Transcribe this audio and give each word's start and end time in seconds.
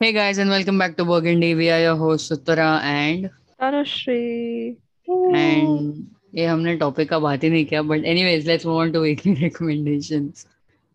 Hey 0.00 0.12
guys, 0.12 0.38
and 0.38 0.50
welcome 0.50 0.78
back 0.78 0.96
to 0.96 1.04
Burgundy. 1.04 1.54
We 1.54 1.70
are 1.70 1.80
your 1.80 1.96
hosts 1.96 2.30
Uttara 2.30 2.80
and 2.82 3.30
Tanushree. 3.60 4.76
and 5.08 6.06
ये 6.34 6.44
हमने 6.46 6.74
topic 6.76 7.08
का 7.08 7.18
बात 7.18 7.42
ही 7.44 7.48
नहीं 7.50 7.64
किया 7.66 7.82
but 7.82 8.04
anyways 8.12 8.46
let's 8.48 8.66
move 8.66 8.76
on 8.80 8.92
to 8.92 9.00
weekly 9.00 9.34
recommendations. 9.42 10.46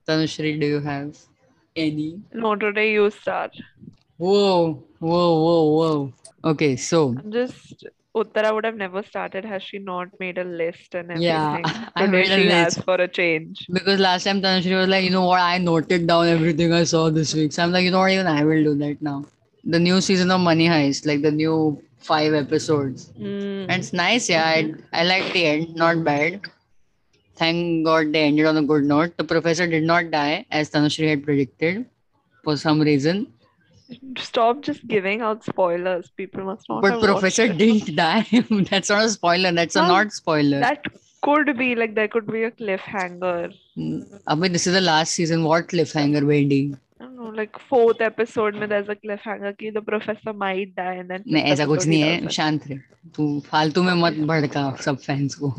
Tanushree, 0.09 0.53
do 0.59 0.69
you 0.73 0.79
have 0.87 1.17
any? 1.85 2.07
No, 2.43 2.55
today 2.55 2.87
you 2.93 3.09
start. 3.19 3.57
Whoa, 4.17 4.83
whoa, 4.99 5.31
whoa, 5.45 5.63
whoa. 5.77 6.13
Okay, 6.51 6.75
so 6.75 7.01
I'm 7.17 7.31
just 7.31 7.85
Uttara 8.14 8.54
would 8.54 8.64
have 8.66 8.76
never 8.76 9.02
started 9.02 9.44
has 9.44 9.62
she 9.62 9.78
not 9.78 10.08
made 10.20 10.36
a 10.36 10.44
list 10.44 10.94
and 10.94 11.10
everything. 11.10 11.22
Yeah. 11.22 11.88
I 11.96 12.06
made 12.06 12.30
a 12.30 12.36
list. 12.36 12.84
for 12.84 12.96
a 12.96 13.08
change. 13.08 13.66
because 13.72 14.00
last 14.00 14.24
time 14.24 14.42
Tanushree 14.42 14.78
was 14.78 14.88
like, 14.88 15.04
you 15.04 15.10
know 15.10 15.26
what, 15.26 15.40
I 15.40 15.58
noted 15.58 16.06
down 16.06 16.28
everything 16.28 16.72
I 16.74 16.84
saw 16.84 17.08
this 17.08 17.34
week. 17.34 17.52
So 17.52 17.62
I'm 17.62 17.72
like, 17.72 17.84
you 17.84 17.90
know 17.90 18.00
what, 18.00 18.10
even 18.10 18.26
I 18.26 18.44
will 18.44 18.62
do 18.62 18.74
that 18.74 19.00
now. 19.00 19.24
The 19.64 19.78
new 19.78 20.00
season 20.00 20.30
of 20.30 20.40
Money 20.40 20.68
Heist, 20.68 21.06
like 21.06 21.22
the 21.22 21.30
new 21.30 21.82
five 21.98 22.34
episodes. 22.34 23.12
Mm. 23.18 23.66
And 23.70 23.72
it's 23.72 23.92
nice, 23.94 24.28
yeah. 24.28 24.44
I, 24.44 24.74
I 24.92 25.04
like 25.04 25.32
the 25.32 25.46
end, 25.46 25.74
not 25.74 26.04
bad. 26.04 26.42
Thank 27.36 27.86
God 27.86 28.12
they 28.12 28.24
ended 28.24 28.44
on 28.44 28.58
a 28.58 28.62
good 28.62 28.84
note. 28.84 29.16
The 29.16 29.24
professor 29.24 29.66
did 29.66 29.84
not 29.84 30.10
die, 30.10 30.44
as 30.50 30.68
Tanushree 30.68 31.08
had 31.08 31.24
predicted, 31.24 31.86
for 32.44 32.58
some 32.58 32.80
reason. 32.80 33.32
Stop 34.18 34.62
just 34.62 34.86
giving 34.86 35.20
out 35.20 35.44
spoilers. 35.44 36.10
People 36.10 36.44
must 36.44 36.68
not 36.68 36.82
But 36.82 37.02
professor 37.02 37.48
didn't 37.52 37.96
die. 37.96 38.26
That's 38.70 38.90
not 38.90 39.04
a 39.04 39.08
spoiler. 39.10 39.52
That's 39.52 39.76
a 39.76 39.82
not 39.82 40.12
spoiler. 40.12 40.60
That 40.60 40.86
could 41.22 41.56
be 41.56 41.74
like 41.74 41.94
there 41.94 42.08
could 42.08 42.26
be 42.26 42.44
a 42.44 42.50
cliffhanger. 42.50 43.54
Mm, 43.76 44.20
I 44.26 44.34
mean, 44.34 44.52
this 44.52 44.66
is 44.66 44.74
the 44.74 44.80
last 44.80 45.12
season. 45.12 45.44
What 45.44 45.68
cliffhanger 45.68 46.76
don't 47.02 47.16
know, 47.16 47.30
like 47.42 47.58
fourth 47.58 48.00
episode 48.00 48.54
में 48.54 48.68
there's 48.68 48.88
a 48.88 48.96
cliffhanger 48.96 49.52
कि 49.58 49.72
the 49.74 49.82
professor 49.82 50.32
might 50.32 50.74
die 50.76 50.94
and 51.02 51.10
then 51.10 51.24
नहीं 51.26 51.42
ऐसा 51.52 51.66
कुछ 51.66 51.86
नहीं 51.86 52.02
है 52.02 52.28
शांत 52.38 52.66
रहे 52.68 52.78
तू 53.16 53.28
फालतू 53.46 53.82
में 53.82 53.94
मत 54.02 54.18
भड़का 54.32 54.64
सब 54.86 54.98
फैंस 55.06 55.34
को 55.42 55.52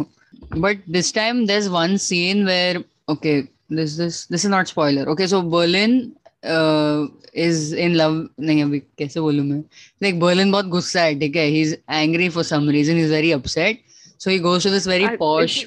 but 0.66 0.86
this 0.96 1.12
time 1.18 1.46
there's 1.52 1.70
one 1.76 1.98
scene 2.06 2.46
where 2.52 2.84
okay 3.16 3.36
this 3.80 3.98
this 4.02 4.26
this 4.34 4.46
is 4.46 4.52
not 4.56 4.74
spoiler 4.74 5.08
okay 5.16 5.28
so 5.34 5.42
Berlin 5.56 5.98
is 6.46 7.76
in 7.76 7.96
love 7.96 8.28
नहीं 8.40 8.64
अभी 8.64 8.80
कैसे 8.98 9.20
बोलूँ 9.20 9.46
मैं 9.46 9.60
लाइक 10.04 10.20
बर्लिन 10.20 10.52
बहुत 10.52 10.66
गुस्सा 10.76 11.02
है 11.02 11.20
ठीक 11.20 11.36
है 11.36 11.46
he 11.46 11.62
is 11.62 11.76
angry 11.90 12.30
for 12.30 12.44
some 12.44 12.70
reason 12.78 12.98
is 13.00 13.12
very 13.12 13.32
upset 13.32 13.84
so 14.20 14.30
he 14.32 14.40
goes 14.40 14.64
to 14.64 14.70
this 14.70 14.88
very 14.88 15.08
posh 15.18 15.66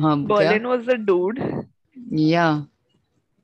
हाँ 0.00 0.18
बर्लिन 0.24 0.66
वाज 0.66 0.86
द 0.88 1.00
डूड 1.06 1.40
या 2.12 2.46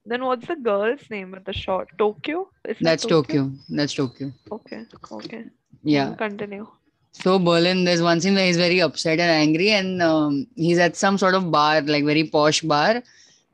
Then 0.07 0.23
what's 0.25 0.47
the 0.49 0.57
girl's 0.57 1.03
name 1.11 1.35
at 1.35 1.45
the 1.45 1.53
short? 1.53 1.91
Tokyo? 1.99 2.39
Is 2.69 2.79
That's 2.81 3.05
Tokyo? 3.05 3.43
Tokyo. 3.43 3.77
That's 3.79 3.95
Tokyo. 3.95 4.33
Okay. 4.51 4.79
Okay. 5.13 5.45
Yeah. 5.85 6.15
Continue. 6.15 6.67
So 7.15 7.39
Berlin, 7.39 7.85
there's 7.85 8.03
one 8.03 8.21
scene 8.21 8.35
where 8.35 8.47
he's 8.47 8.57
very 8.57 8.81
upset 8.81 9.21
and 9.21 9.31
angry, 9.31 9.71
and 9.71 10.03
um, 10.03 10.47
he's 10.57 10.79
at 10.79 10.97
some 10.97 11.19
sort 11.19 11.35
of 11.35 11.51
bar, 11.51 11.81
like 11.83 12.05
very 12.05 12.25
posh 12.25 12.61
bar, 12.63 13.03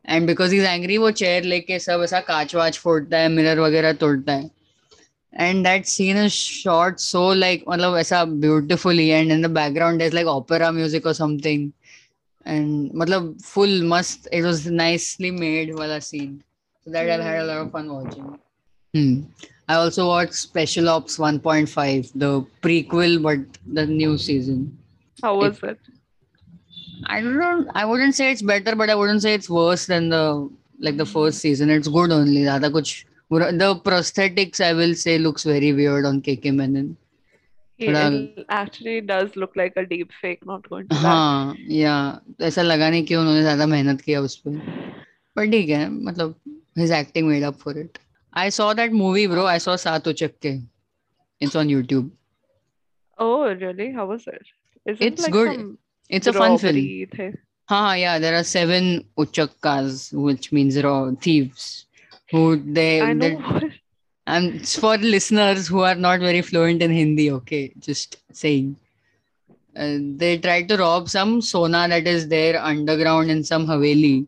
and 0.08 0.26
because 0.26 0.54
is 0.54 0.64
angry 0.64 0.98
वो 0.98 1.10
chair 1.10 1.44
लेके 1.44 1.78
सब 1.78 2.00
ऐसा 2.04 2.20
कांच 2.20 2.54
watch 2.54 2.78
फोड़ता 2.78 3.18
है 3.18 3.28
mirror 3.28 3.60
वगैरह 3.60 3.92
तोड़ता 3.92 4.32
है। 4.32 4.50
And 5.40 5.64
that 5.64 5.84
scene 5.84 6.24
is 6.24 6.32
short 6.32 6.98
so 6.98 7.32
like 7.34 7.64
मतलब 7.68 7.96
ऐसा 7.98 8.24
beautifully 8.24 9.08
and 9.08 9.32
in 9.32 9.42
the 9.42 9.50
background 9.50 10.02
is 10.02 10.14
like 10.14 10.26
opera 10.26 10.70
music 10.70 11.06
और 11.06 11.14
समथिंग 11.14 11.70
एंड 12.46 12.90
मतलब 12.94 13.36
फुल 13.44 13.82
मस्त 13.88 14.28
इट 14.32 14.44
वॉज़ 14.44 14.68
नाइसली 14.70 15.30
मेड 15.30 15.74
वाला 15.74 15.98
scene 15.98 16.36
so 16.36 16.90
that 16.92 17.10
I 17.10 17.26
had 17.26 17.40
a 17.40 17.44
lot 17.44 17.66
of 17.66 17.72
fun 17.72 17.88
watching 17.88 18.26
hmm 18.94 19.24
I 19.68 19.74
also 19.74 20.06
watched 20.06 20.34
Special 20.34 20.88
Ops 20.88 21.18
1.5, 21.18 22.10
the 22.16 22.46
prequel 22.62 23.18
but 23.18 23.38
the 23.68 23.86
new 23.88 24.16
season 24.16 24.70
How 25.24 25.32
was 25.40 25.56
it? 25.56 25.70
it? 25.70 25.95
I 27.06 27.20
don't. 27.20 27.68
I 27.74 27.84
wouldn't 27.84 28.14
say 28.14 28.30
it's 28.32 28.42
better, 28.42 28.74
but 28.74 28.90
I 28.90 28.94
wouldn't 28.94 29.22
say 29.22 29.34
it's 29.34 29.48
worse 29.48 29.86
than 29.86 30.08
the 30.08 30.50
like 30.78 30.96
the 30.96 31.04
hmm. 31.04 31.12
first 31.12 31.38
season. 31.38 31.70
It's 31.70 31.88
good 31.88 32.12
only. 32.12 32.44
Rada 32.46 32.70
kuch, 32.70 33.04
the 33.30 33.74
prosthetics 33.84 34.60
I 34.60 34.72
will 34.72 34.94
say 34.94 35.18
looks 35.18 35.44
very 35.44 35.72
weird 35.72 36.04
on 36.04 36.22
KK 36.22 36.54
Menon. 36.54 36.96
He 37.78 37.88
actually 38.48 39.02
does 39.02 39.36
look 39.36 39.54
like 39.54 39.74
a 39.76 39.84
deep 39.84 40.10
fake. 40.20 40.44
Not 40.46 40.68
going 40.68 40.88
to. 40.88 40.94
हाँ 40.94 41.56
या 41.68 41.94
ऐसा 42.40 42.62
लगा 42.62 42.90
नहीं 42.90 43.04
कि 43.06 43.14
उन्होंने 43.14 43.42
ज्यादा 43.42 43.66
मेहनत 43.66 44.00
किया 44.00 44.20
उस 44.20 44.36
पर 44.46 44.58
पर 45.36 45.50
ठीक 45.52 45.68
है 45.68 45.88
मतलब 45.90 46.34
his 46.76 46.90
acting 46.90 47.28
made 47.28 47.42
up 47.42 47.60
for 47.60 47.72
it. 47.78 47.98
I 48.32 48.48
saw 48.50 48.72
that 48.74 48.92
movie, 48.92 49.26
bro. 49.26 49.46
I 49.46 49.58
saw 49.58 49.76
Saat 49.76 50.04
Uchakkey. 50.04 50.62
It's 51.40 51.56
on 51.56 51.68
YouTube. 51.68 52.10
Oh 53.18 53.54
really? 53.54 53.92
How 53.92 54.06
was 54.06 54.26
it? 54.26 54.46
it's 54.86 55.28
good 55.28 55.76
It's 56.09 56.27
a 56.27 56.33
fun 56.33 56.57
film. 56.57 56.75
robbery 56.75 57.07
thing? 57.15 57.37
हाँ 57.69 57.97
yeah, 57.99 58.19
there 58.19 58.35
are 58.35 58.43
seven 58.43 59.05
uchakkas, 59.17 60.13
which 60.13 60.51
means 60.51 60.81
raw 60.83 61.11
thieves, 61.21 61.85
who 62.31 62.57
they, 62.57 62.99
I 63.01 63.13
they 63.13 63.35
know. 63.35 63.69
and 64.27 64.55
it's 64.55 64.77
for 64.77 64.97
listeners 64.97 65.67
who 65.67 65.81
are 65.81 65.95
not 65.95 66.19
very 66.19 66.41
fluent 66.41 66.81
in 66.81 66.91
Hindi. 66.91 67.31
Okay, 67.31 67.73
just 67.79 68.17
saying. 68.33 68.75
Uh, 69.73 69.99
they 70.17 70.37
tried 70.37 70.67
to 70.67 70.75
rob 70.75 71.07
some 71.07 71.41
sona 71.41 71.87
that 71.87 72.05
is 72.05 72.27
there 72.27 72.61
underground 72.61 73.31
in 73.31 73.41
some 73.41 73.65
haveli, 73.65 74.27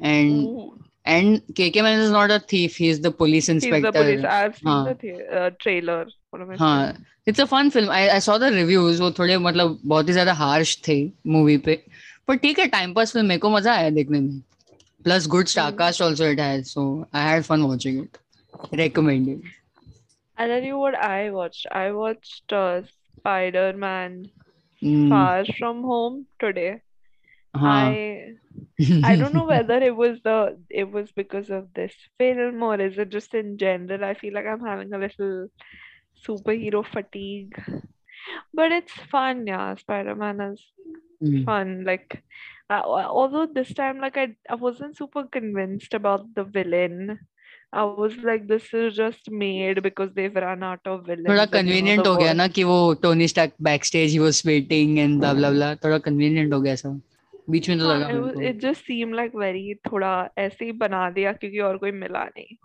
and 0.00 0.42
Ooh, 0.42 0.78
and 1.04 1.42
KK 1.54 1.82
Man 1.82 2.00
is 2.00 2.10
not 2.10 2.32
a 2.32 2.40
thief. 2.40 2.76
He's 2.76 3.00
the 3.00 3.12
police 3.12 3.46
he's 3.46 3.62
inspector. 3.62 3.92
the 3.92 3.92
police. 3.92 4.24
I've 4.24 4.56
seen 4.56 4.66
हाँ. 4.66 5.00
the 5.00 5.12
the 5.12 5.40
uh, 5.40 5.50
trailer. 5.60 6.06
What 6.30 6.42
am 6.42 6.50
I 6.50 6.56
हाँ 6.56 6.92
saying? 6.92 7.06
It's 7.27 7.39
a 7.41 7.45
fun 7.51 7.69
film 7.69 7.91
I 7.91 8.07
I 8.07 8.19
saw 8.19 8.37
the 8.37 8.43
reviews 8.53 9.01
वो 9.01 9.11
थोड़े 9.19 9.37
मतलब 9.37 9.79
बहुत 9.85 10.07
ही 10.07 10.13
ज़्यादा 10.13 10.33
harsh 10.43 10.77
थे 10.87 10.97
movie 11.35 11.57
पे 11.67 11.75
पर 12.27 12.35
ठीक 12.43 12.59
है 12.59 12.67
टाइम 12.75 12.93
पास 12.93 13.13
फ़िल्म 13.13 13.27
मेरे 13.27 13.39
को 13.39 13.49
मज़ा 13.49 13.73
आया 13.75 13.89
देखने 13.99 14.19
में 14.21 14.39
plus 15.05 15.27
good 15.27 15.45
star 15.47 15.69
Hmm. 15.69 15.77
Cast 15.77 16.01
also 16.01 16.25
it 16.31 16.39
has 16.39 16.65
so 16.67 16.83
I 17.15 17.23
had 17.29 17.43
fun 17.43 17.61
watching 17.71 18.03
it 18.03 18.17
recommended 18.79 19.41
I'll 20.37 20.51
tell 20.51 20.63
you 20.67 20.77
what 20.81 20.95
I 21.07 21.29
watched. 21.33 21.65
I 21.79 21.91
watched 21.95 22.53
uh, 22.59 22.81
Spider-Man 23.17 24.13
Hmm. 24.81 25.09
Far 25.09 25.43
From 25.57 25.83
Home 25.89 26.15
today. 26.43 26.71
हाँ 27.53 27.75
I 27.81 29.09
I 29.09 29.11
don't 29.19 29.37
know 29.37 29.43
whether 29.49 29.77
it 29.89 29.95
was 29.99 30.17
the 30.23 30.37
it 30.81 30.89
was 30.95 31.11
because 31.21 31.51
of 31.57 31.67
this 31.79 31.93
film 32.21 32.65
or 32.69 32.73
is 32.87 32.97
it 33.03 33.13
just 33.17 33.37
in 33.41 33.53
general. 33.57 34.03
I 34.09 34.13
feel 34.23 34.33
like 34.39 34.49
I'm 34.53 34.65
having 34.69 34.97
a 34.97 35.01
little 35.03 35.35
superhero 36.27 36.85
fatigue. 36.85 37.61
But 38.53 38.71
it's 38.71 38.93
fun, 39.11 39.45
yeah. 39.47 39.75
Spider-Man 39.75 40.41
is 40.41 40.61
Hmm. 41.21 41.43
fun. 41.43 41.83
Like, 41.85 42.21
uh, 42.69 42.81
although 43.19 43.45
this 43.45 43.73
time, 43.73 43.99
like, 43.99 44.17
I 44.17 44.35
I 44.49 44.55
wasn't 44.55 44.97
super 44.97 45.23
convinced 45.37 45.93
about 45.93 46.27
the 46.35 46.43
villain. 46.43 47.19
I 47.73 47.83
was 47.99 48.17
like, 48.29 48.47
this 48.47 48.73
is 48.73 48.95
just 48.95 49.31
made 49.31 49.81
because 49.81 50.09
they've 50.13 50.35
run 50.35 50.63
out 50.63 50.85
of 50.85 51.05
villains. 51.05 51.29
थोड़ा 51.29 51.43
and, 51.43 51.99
the 51.99 52.07
हो 52.07 52.15
गया 52.15 52.33
ना 52.33 52.47
कि 52.47 52.63
वो 52.63 52.93
Tony 53.03 53.27
Stark 53.27 53.53
backstage 53.85 54.11
he 54.11 54.19
was 54.19 54.43
waiting 54.45 54.99
and 54.99 55.19
blah 55.19 55.33
blah 55.33 55.51
blah 55.51 55.75
थोड़ा 55.75 55.97
convenient 55.97 56.53
हो 56.53 56.61
गया 56.61 56.75
सब 56.75 57.01
बीच 57.49 57.69
में 57.69 57.79
तो 57.79 57.85
हाँ, 57.85 57.99
लगा 57.99 58.19
was, 58.19 58.35
it 58.49 58.59
just 58.65 58.85
seemed 58.89 59.15
like 59.21 59.33
very 59.45 59.75
थोड़ा 59.91 60.29
ऐसे 60.37 60.65
ही 60.65 60.71
बना 60.71 61.09
दिया 61.09 61.33
क्योंकि 61.33 61.59
और 61.59 61.77
कोई 61.77 61.91
मिला 61.91 62.23
नहीं. 62.25 62.55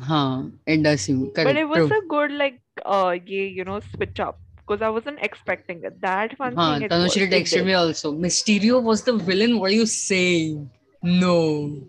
Huh, 0.00 0.44
it 0.66 0.82
does. 0.82 1.08
But 1.34 1.56
it 1.56 1.68
was 1.68 1.90
a 1.90 2.00
good 2.08 2.32
like 2.32 2.60
uh 2.84 3.16
yeah, 3.24 3.42
you 3.42 3.64
know, 3.64 3.80
switch 3.94 4.20
up 4.20 4.38
because 4.58 4.82
I 4.82 4.88
wasn't 4.88 5.18
expecting 5.22 5.82
it. 5.84 6.00
That 6.00 6.38
one 6.38 6.56
huh, 6.56 6.78
thing. 6.78 6.88
Tanushri 6.88 7.30
texted 7.30 7.58
did. 7.58 7.66
me 7.66 7.74
also. 7.74 8.12
Mysterio 8.12 8.82
was 8.82 9.02
the 9.02 9.16
villain. 9.16 9.58
What 9.58 9.70
are 9.70 9.74
you 9.74 9.86
saying? 9.86 10.70
No. 11.02 11.82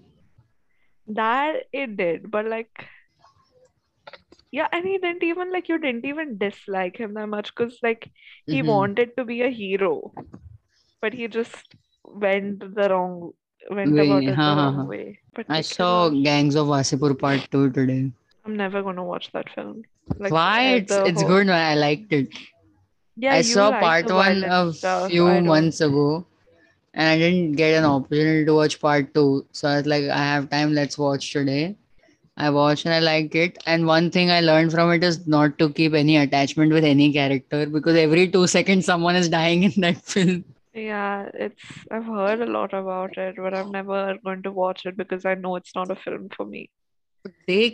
That 1.08 1.64
it 1.72 1.98
did, 1.98 2.30
but 2.32 2.46
like 2.48 2.88
yeah, 4.52 4.68
and 4.72 4.86
he 4.86 4.98
didn't 4.98 5.24
even 5.24 5.52
like 5.52 5.68
you 5.68 5.78
didn't 5.78 6.06
even 6.06 6.38
dislike 6.38 6.98
him 6.98 7.14
that 7.16 7.28
much 7.28 7.54
because 7.54 7.78
like 7.84 8.10
he 8.46 8.60
mm-hmm. 8.60 8.68
wanted 8.68 9.18
to 9.18 9.26
be 9.26 9.42
a 9.42 9.50
hero, 9.50 10.14
but 11.02 11.14
he 11.14 11.28
just 11.28 11.76
went 12.04 12.60
the 12.76 12.90
wrong 12.90 13.32
went 13.70 13.94
way, 13.94 14.08
about 14.08 14.24
it 14.24 14.36
ha, 14.36 14.56
the 14.56 14.78
wrong 14.78 14.88
way. 14.88 15.20
I 15.50 15.62
saw. 15.62 16.10
Gangs 16.10 16.56
of 16.56 16.68
Wasseypur 16.68 17.18
Part 17.20 17.48
Two 17.52 17.70
today. 17.72 18.12
I'm 18.46 18.56
never 18.56 18.84
gonna 18.84 19.04
watch 19.04 19.32
that 19.32 19.50
film. 19.50 19.84
Like, 20.18 20.32
Why? 20.32 20.74
Uh, 20.74 20.78
it's 20.78 20.92
it's 20.92 21.22
whole... 21.22 21.30
good. 21.30 21.50
I 21.50 21.76
liked 21.76 22.14
it. 22.14 22.30
Yeah, 23.18 23.34
I 23.34 23.42
saw 23.42 23.72
part 23.72 24.12
one 24.12 24.44
a 24.44 24.74
few 25.08 25.26
months 25.42 25.82
ago, 25.82 26.26
and 26.94 27.10
I 27.10 27.18
didn't 27.18 27.54
get 27.54 27.78
an 27.78 27.86
opportunity 27.86 28.46
to 28.46 28.54
watch 28.54 28.80
part 28.80 29.14
two. 29.14 29.46
So 29.52 29.70
I 29.70 29.78
was 29.78 29.86
like, 29.86 30.04
I 30.04 30.18
have 30.18 30.50
time. 30.50 30.74
Let's 30.74 30.98
watch 30.98 31.32
today. 31.32 31.76
I 32.38 32.50
watched 32.50 32.86
and 32.86 32.94
I 32.94 33.00
liked 33.00 33.36
it. 33.36 33.58
And 33.66 33.88
one 33.88 34.12
thing 34.12 34.30
I 34.30 34.42
learned 34.42 34.72
from 34.72 34.92
it 34.92 35.04
is 35.04 35.26
not 35.26 35.58
to 35.60 35.70
keep 35.70 35.94
any 35.94 36.18
attachment 36.18 36.74
with 36.74 36.84
any 36.84 37.14
character 37.14 37.66
because 37.66 37.96
every 37.96 38.28
two 38.28 38.46
seconds 38.48 38.86
someone 38.86 39.16
is 39.16 39.30
dying 39.30 39.64
in 39.64 39.72
that 39.82 39.98
film. 40.04 40.44
Yeah, 40.76 41.30
it's 41.34 41.64
I've 41.90 42.06
heard 42.06 42.42
a 42.42 42.46
lot 42.46 42.74
about 42.74 43.18
it, 43.18 43.36
but 43.38 43.54
I'm 43.54 43.72
never 43.72 44.18
going 44.24 44.44
to 44.44 44.52
watch 44.52 44.86
it 44.86 44.98
because 44.98 45.26
I 45.26 45.36
know 45.36 45.56
it's 45.56 45.74
not 45.74 45.90
a 45.90 45.96
film 45.96 46.30
for 46.36 46.46
me. 46.46 46.70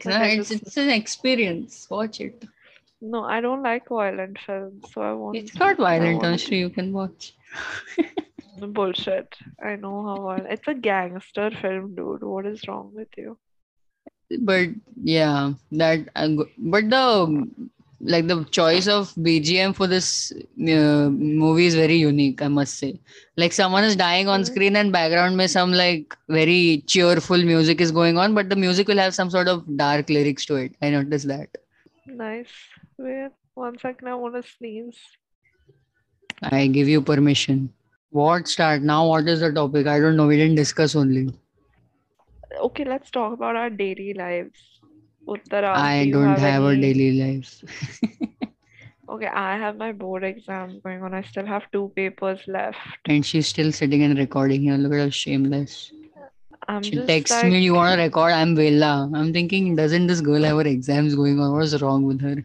Na, 0.06 0.18
I 0.18 0.26
it's, 0.28 0.50
just- 0.50 0.62
it's 0.62 0.78
an 0.78 0.90
experience. 0.90 1.88
Watch 1.90 2.22
it. 2.22 2.46
No, 3.02 3.24
I 3.24 3.42
don't 3.42 3.64
like 3.64 3.90
violent 3.90 4.38
films, 4.46 4.86
so 4.94 5.02
I 5.02 5.14
won't. 5.14 5.36
It's 5.36 5.56
not 5.56 5.78
violent. 5.78 6.22
Tanushree. 6.22 6.60
You 6.60 6.70
can 6.70 6.94
watch. 6.94 7.34
Bullshit. 8.60 9.36
I 9.64 9.76
know 9.78 10.04
how 10.06 10.22
violent. 10.22 10.52
It's 10.52 10.68
a 10.68 10.76
gangster 10.76 11.50
film, 11.62 11.96
dude. 11.96 12.22
What 12.24 12.46
is 12.46 12.68
wrong 12.68 12.92
with 12.94 13.08
you? 13.18 13.38
But 14.40 14.70
yeah, 15.04 15.54
that. 15.72 16.08
uh, 16.16 16.30
But 16.60 16.90
the 16.92 17.50
like 18.04 18.28
the 18.28 18.44
choice 18.46 18.88
of 18.88 19.14
BGM 19.22 19.74
for 19.74 19.88
this 19.88 20.32
uh, 20.34 21.10
movie 21.10 21.66
is 21.66 21.76
very 21.76 21.96
unique. 21.96 22.42
I 22.42 22.48
must 22.48 22.78
say. 22.78 23.00
Like 23.38 23.54
someone 23.54 23.84
is 23.84 23.96
dying 23.96 24.28
on 24.28 24.42
Mhm. 24.42 24.46
screen 24.46 24.76
and 24.76 24.92
background 24.92 25.38
may 25.38 25.48
some 25.48 25.72
like 25.74 26.16
very 26.30 26.84
cheerful 26.88 27.38
music 27.44 27.82
is 27.82 27.92
going 27.92 28.18
on, 28.18 28.34
but 28.34 28.50
the 28.50 28.56
music 28.56 28.88
will 28.88 28.98
have 28.98 29.14
some 29.16 29.30
sort 29.30 29.48
of 29.48 29.66
dark 29.78 30.10
lyrics 30.10 30.46
to 30.48 30.56
it. 30.56 30.76
I 30.82 30.90
noticed 30.92 31.28
that. 31.28 31.50
Nice. 32.06 32.52
Wait, 32.98 33.32
one 33.56 33.78
second. 33.78 34.08
I 34.08 34.16
want 34.16 34.36
to 34.36 34.44
sneeze. 34.44 35.00
I 36.44 36.68
give 36.68 36.88
you 36.88 37.02
permission. 37.02 37.74
What 38.12 38.48
start 38.48 38.82
now? 38.82 39.08
What 39.08 39.28
is 39.28 39.40
the 39.40 39.52
topic? 39.52 39.88
I 39.88 40.00
don't 40.00 40.16
know. 40.18 40.28
We 40.28 40.38
didn't 40.38 40.56
discuss 40.56 40.96
only. 40.96 41.34
Okay, 42.60 42.84
let's 42.86 43.10
talk 43.12 43.34
about 43.34 43.56
our 43.56 43.70
daily 43.70 44.14
lives. 44.14 44.81
Uttara, 45.32 45.74
I 45.76 46.06
do 46.06 46.12
don't 46.14 46.38
have, 46.40 46.64
a 46.64 46.70
any- 46.72 46.82
daily 46.94 47.12
life. 47.24 47.64
Okay, 49.10 49.28
I 49.28 49.58
have 49.58 49.78
my 49.78 49.92
board 49.92 50.24
exam 50.24 50.80
going 50.84 51.04
on. 51.04 51.14
I 51.14 51.22
still 51.24 51.46
have 51.46 51.64
two 51.72 51.92
papers 51.96 52.42
left. 52.48 52.78
and 53.08 53.26
she's 53.26 53.48
still 53.48 53.72
sitting 53.72 54.04
and 54.04 54.18
recording 54.18 54.62
here. 54.62 54.76
Look 54.78 54.94
at 54.94 55.00
her 55.00 55.12
shameless. 55.12 55.92
I'm 56.68 56.82
She 56.84 56.96
texts 57.06 57.44
like, 57.44 57.52
me, 57.52 57.60
You 57.60 57.74
want 57.74 57.98
to 57.98 58.04
record? 58.04 58.32
I'm 58.34 58.56
Vela. 58.56 59.10
I'm 59.14 59.34
thinking, 59.34 59.76
doesn't 59.76 60.08
this 60.08 60.22
girl 60.22 60.44
have 60.44 60.58
her 60.58 60.68
exams 60.68 61.16
going 61.16 61.40
on? 61.40 61.52
What's 61.54 61.82
wrong 61.82 62.04
with 62.04 62.22
her? 62.22 62.38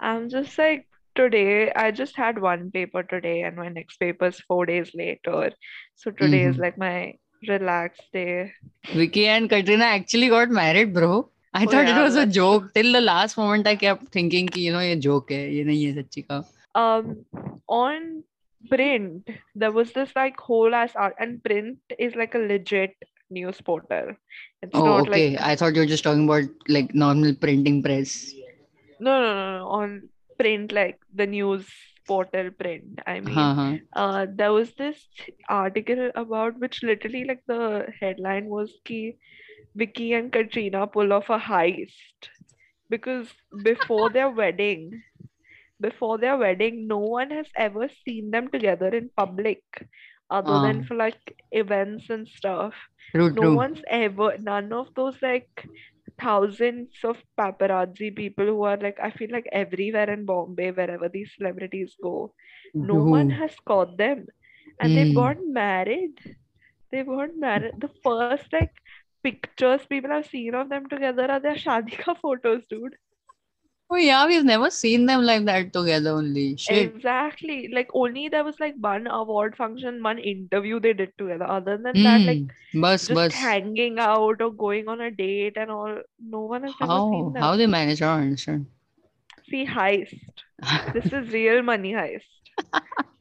I'm 0.00 0.28
just 0.28 0.56
like 0.58 0.86
today. 1.16 1.72
I 1.72 1.90
just 1.90 2.14
had 2.16 2.40
one 2.40 2.70
paper 2.70 3.02
today, 3.02 3.42
and 3.42 3.56
my 3.56 3.68
next 3.68 3.96
paper 3.96 4.26
is 4.26 4.38
four 4.52 4.66
days 4.66 4.92
later. 4.94 5.50
So 5.96 6.10
today 6.12 6.42
is 6.50 6.56
Mhm. 6.56 6.60
like 6.66 6.78
my 6.78 7.14
relaxed 7.48 8.02
day. 8.12 8.52
Vicky 8.92 9.26
and 9.26 9.48
Katrina 9.50 9.84
actually 9.86 10.28
got 10.28 10.50
married, 10.50 10.94
bro. 10.94 11.28
I 11.57 11.65
Oh, 11.65 11.69
thought 11.71 11.83
it 11.83 11.89
yeah, 11.89 12.03
was 12.03 12.15
a 12.15 12.19
that's- 12.25 12.35
joke. 12.35 12.73
Till 12.73 12.91
the 12.91 13.01
last 13.01 13.37
moment, 13.37 13.67
I 13.67 13.75
kept 13.75 14.07
thinking, 14.11 14.47
कि, 14.47 14.61
you 14.67 14.71
know, 14.73 14.79
ये 14.79 14.99
joke 15.07 15.31
है. 15.31 15.41
ये 15.55 15.63
नहीं 15.63 15.85
है 15.85 15.93
सच्ची 16.03 16.21
का. 16.31 16.43
Um, 16.75 17.25
on 17.67 18.23
print, 18.69 19.29
there 19.63 19.71
was 19.71 19.91
this 19.93 20.15
like 20.15 20.39
whole 20.39 20.73
ass 20.73 20.95
art, 20.95 21.15
and 21.19 21.43
print 21.43 21.77
is 21.99 22.15
like 22.15 22.33
a 22.33 22.39
legit 22.39 22.95
news 23.29 23.59
portal. 23.61 24.09
It's 24.61 24.71
Oh, 24.73 24.85
not 24.85 25.09
okay. 25.09 25.31
like 25.31 25.41
I 25.41 25.55
thought 25.55 25.75
you 25.75 25.81
were 25.81 25.91
just 25.93 26.03
talking 26.03 26.23
about 26.25 26.49
like 26.77 26.95
normal 26.95 27.35
printing 27.45 27.81
press. 27.83 28.15
no, 28.99 29.21
no, 29.21 29.33
no, 29.33 29.57
no. 29.59 29.67
On 29.67 29.95
print, 30.39 30.71
like 30.71 30.99
the 31.21 31.27
news 31.27 31.67
portal 32.07 32.49
print. 32.51 32.99
I 33.05 33.19
mean. 33.19 33.35
Huh, 33.35 33.53
huh. 33.59 33.77
uh, 34.03 34.25
there 34.41 34.53
was 34.53 34.71
this 34.81 34.97
article 35.49 36.09
about 36.15 36.59
which 36.59 36.81
literally 36.83 37.23
like 37.25 37.43
the 37.47 37.87
headline 37.99 38.45
was 38.57 38.73
ki 38.85 39.01
Vicky 39.74 40.12
and 40.12 40.32
Katrina 40.32 40.86
pull 40.86 41.12
off 41.12 41.28
a 41.30 41.38
heist 41.38 42.28
because 42.90 43.32
before 43.62 44.10
their 44.10 44.30
wedding, 44.30 45.02
before 45.80 46.18
their 46.18 46.36
wedding, 46.36 46.86
no 46.86 46.98
one 46.98 47.30
has 47.30 47.46
ever 47.56 47.88
seen 48.06 48.30
them 48.30 48.48
together 48.48 48.88
in 48.88 49.10
public 49.16 49.62
other 50.30 50.58
than 50.60 50.82
Ah. 50.82 50.84
for 50.84 50.94
like 50.94 51.36
events 51.52 52.10
and 52.10 52.28
stuff. 52.28 52.74
True, 53.14 53.30
No 53.30 53.42
true. 53.42 53.50
one's 53.50 53.82
ever, 53.88 54.36
none 54.38 54.72
of 54.72 54.94
those 54.94 55.20
like 55.22 55.68
thousands 56.20 56.90
of 57.04 57.16
paparazzi 57.38 58.14
people 58.14 58.46
who 58.46 58.62
are 58.64 58.76
like, 58.76 58.98
I 59.02 59.10
feel 59.10 59.30
like 59.32 59.48
everywhere 59.52 60.10
in 60.10 60.24
Bombay, 60.26 60.70
wherever 60.72 61.08
these 61.08 61.32
celebrities 61.36 61.96
go 62.02 62.34
no 62.80 62.96
one 62.96 63.30
has 63.30 63.54
caught 63.66 63.96
them 63.96 64.26
and 64.80 64.94
they've 64.96 65.12
Hmm. 65.12 65.14
got 65.14 65.36
married 65.44 66.14
they've 66.92 67.06
got 67.06 67.30
married 67.36 67.72
the 67.80 67.90
first 68.02 68.42
like 68.44 68.64
pictures 69.28 69.86
people 69.94 70.10
have 70.10 70.26
seen 70.26 70.54
of 70.54 70.68
them 70.68 70.88
together 70.88 71.30
are 71.36 71.40
their 71.40 71.56
shadi 71.66 71.98
ka 72.06 72.14
photos 72.22 72.64
dude 72.76 72.96
Oh 73.90 73.96
yeah, 73.96 74.26
we've 74.26 74.44
never 74.44 74.70
seen 74.70 75.06
them 75.06 75.22
like 75.22 75.44
that 75.46 75.72
together 75.72 76.10
only. 76.10 76.56
Shit. 76.56 76.92
exactly 76.94 77.68
like 77.72 77.88
only 77.94 78.28
there 78.28 78.44
was 78.44 78.58
like 78.60 78.74
one 78.80 79.06
award 79.06 79.56
function 79.56 80.02
one 80.02 80.18
interview 80.18 80.78
they 80.80 80.92
did 80.92 81.12
together 81.18 81.48
other 81.48 81.76
than 81.78 82.02
that 82.02 82.24
like 82.26 82.44
Hmm. 82.72 82.80
Bus, 82.80 83.08
just 83.08 83.14
bus. 83.14 83.32
hanging 83.32 83.98
out 83.98 84.42
or 84.42 84.50
going 84.52 84.88
on 84.88 85.00
a 85.00 85.10
date 85.10 85.56
and 85.56 85.70
all 85.70 85.98
no 86.20 86.40
one 86.42 86.64
has 86.64 86.74
ever 86.80 86.90
How 86.92 87.10
seen 87.10 87.32
how 87.38 87.56
them 87.56 87.58
they 87.58 87.66
manage? 87.66 88.00
Don't 88.00 88.20
understand. 88.22 88.66
see 89.50 89.64
heist 89.66 90.42
this 90.94 91.12
is 91.12 91.32
real 91.32 91.62
money 91.62 91.92
heist 91.92 92.32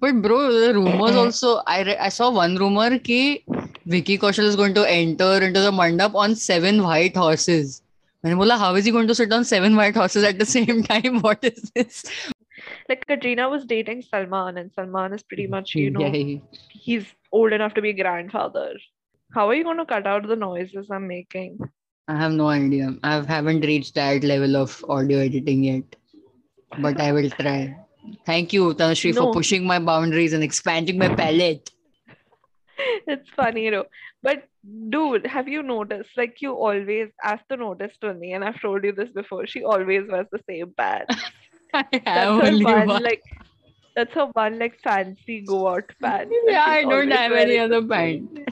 But 0.00 0.20
bro, 0.22 0.52
the 0.52 0.74
rumors 0.74 1.16
also. 1.16 1.62
I 1.66 1.82
re- 1.82 1.96
I 1.96 2.08
saw 2.10 2.30
one 2.30 2.56
rumor 2.56 2.90
कि 2.98 3.42
Vicky 3.86 4.18
Kaushal 4.18 4.44
is 4.44 4.56
going 4.56 4.74
to 4.74 4.84
enter 4.90 5.30
into 5.42 5.60
the 5.60 5.70
mandap 5.72 6.14
on 6.14 6.34
seven 6.34 6.82
white 6.82 7.16
horses. 7.16 7.82
मैंने 8.24 8.34
बोला 8.36 8.58
how 8.58 8.74
is 8.74 8.84
he 8.84 8.90
going 8.90 9.06
to 9.08 9.14
sit 9.14 9.32
on 9.32 9.44
seven 9.44 9.76
white 9.76 9.94
horses 9.96 10.24
at 10.24 10.38
the 10.38 10.46
same 10.54 10.82
time? 10.82 11.20
What 11.20 11.44
is 11.44 11.70
this? 11.74 12.04
like 12.90 13.06
Katrina 13.06 13.48
was 13.48 13.64
dating 13.64 14.02
Salman 14.02 14.58
and 14.58 14.70
Salman 14.74 15.12
is 15.14 15.22
pretty 15.22 15.46
much 15.46 15.74
you 15.74 15.90
know 15.90 16.00
Yeah, 16.00 16.08
he- 16.10 16.42
he's 16.70 17.06
old 17.32 17.52
enough 17.52 17.74
to 17.74 17.82
be 17.82 17.90
a 17.90 17.98
grandfather. 18.02 18.68
How 19.34 19.48
are 19.48 19.54
you 19.54 19.64
going 19.64 19.78
to 19.78 19.86
cut 19.86 20.06
out 20.06 20.26
the 20.28 20.36
noises 20.36 20.90
I'm 20.90 21.06
making? 21.08 21.58
I 22.08 22.16
have 22.16 22.32
no 22.32 22.48
idea. 22.48 22.90
I 23.02 23.14
haven't 23.34 23.64
reached 23.72 23.94
that 23.96 24.22
level 24.24 24.56
of 24.56 24.84
audio 24.88 25.18
editing 25.18 25.64
yet, 25.64 25.96
but 26.78 27.00
I 27.00 27.12
will 27.12 27.30
try. 27.30 27.76
Thank 28.25 28.53
you, 28.53 28.73
Tanushree, 28.73 29.13
No. 29.15 29.21
for 29.25 29.33
pushing 29.33 29.65
my 29.65 29.79
boundaries 29.79 30.33
and 30.33 30.43
expanding 30.43 30.97
my 30.97 31.13
palette. 31.15 31.71
It's 33.07 33.29
funny, 33.35 33.63
you 33.65 33.71
know. 33.71 33.85
But 34.23 34.47
dude, 34.89 35.25
have 35.27 35.47
you 35.47 35.61
noticed? 35.63 36.09
Like 36.17 36.41
you 36.41 36.53
always, 36.53 37.09
to 37.49 37.57
notice 37.57 37.95
to 38.01 38.13
me, 38.13 38.33
and 38.33 38.43
I've 38.43 38.59
told 38.61 38.83
you 38.83 38.91
this 38.91 39.09
before. 39.09 39.45
She 39.47 39.63
always 39.63 40.07
wears 40.07 40.27
the 40.31 40.39
same 40.49 40.73
pants. 40.77 41.15
I 41.73 41.85
That's 41.91 42.07
have 42.07 42.41
her 42.41 42.47
only 42.47 42.65
one, 42.65 42.87
one. 42.87 43.03
like 43.03 43.21
that's 43.95 44.13
her 44.13 44.25
one 44.33 44.59
like 44.59 44.79
fancy 44.83 45.41
go 45.41 45.67
out 45.67 45.83
pants. 46.01 46.33
Yeah, 46.47 46.65
I 46.65 46.81
don't 46.83 47.11
have 47.11 47.31
any 47.31 47.57
other 47.57 47.81
pant. 47.85 48.39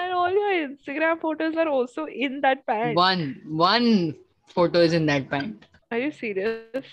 And 0.00 0.12
all 0.12 0.30
your 0.30 0.68
Instagram 0.68 1.20
photos 1.20 1.56
are 1.56 1.68
also 1.68 2.06
in 2.06 2.40
that 2.40 2.66
pant. 2.66 2.96
One, 2.96 3.40
one 3.46 4.16
photo 4.48 4.80
is 4.80 4.92
in 4.92 5.06
that 5.06 5.30
pant. 5.30 5.64
Are 5.92 5.98
you 5.98 6.10
serious? 6.10 6.84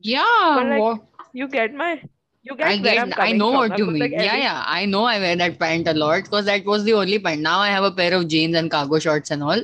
Yeah, 0.00 0.24
But, 0.56 0.66
like, 0.66 1.00
You 1.32 1.48
get 1.48 1.74
my, 1.74 2.00
you 2.42 2.56
get 2.56 2.66
I 2.66 2.76
get, 2.78 3.18
I 3.18 3.32
know 3.32 3.50
from. 3.52 3.56
what 3.70 3.78
you 3.78 3.86
mean. 3.86 3.98
like, 4.00 4.12
yeah, 4.12 4.36
yeah, 4.36 4.64
I 4.66 4.86
know 4.86 5.04
I 5.04 5.18
wear 5.18 5.36
that 5.36 5.58
pant 5.58 5.88
a 5.88 5.94
lot 5.94 6.24
because 6.24 6.44
that 6.46 6.64
was 6.64 6.84
the 6.84 6.92
only 6.94 7.18
pant. 7.18 7.40
Now 7.40 7.58
I 7.58 7.68
have 7.68 7.84
a 7.84 7.90
pair 7.90 8.14
of 8.14 8.28
jeans 8.28 8.54
and 8.56 8.70
cargo 8.70 8.98
shorts 8.98 9.30
and 9.30 9.42
all, 9.42 9.62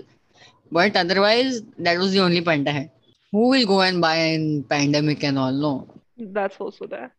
but 0.72 0.96
otherwise 0.96 1.62
that 1.78 1.98
was 1.98 2.12
the 2.12 2.20
only 2.20 2.40
pant 2.40 2.68
I 2.68 2.72
had. 2.72 2.90
Who 3.32 3.48
will 3.50 3.66
go 3.66 3.80
and 3.82 4.00
buy 4.00 4.16
in 4.16 4.64
pandemic 4.64 5.22
and 5.22 5.38
all? 5.38 5.52
No. 5.52 5.88
That's 6.18 6.56
also 6.58 6.86
there. 6.86 7.14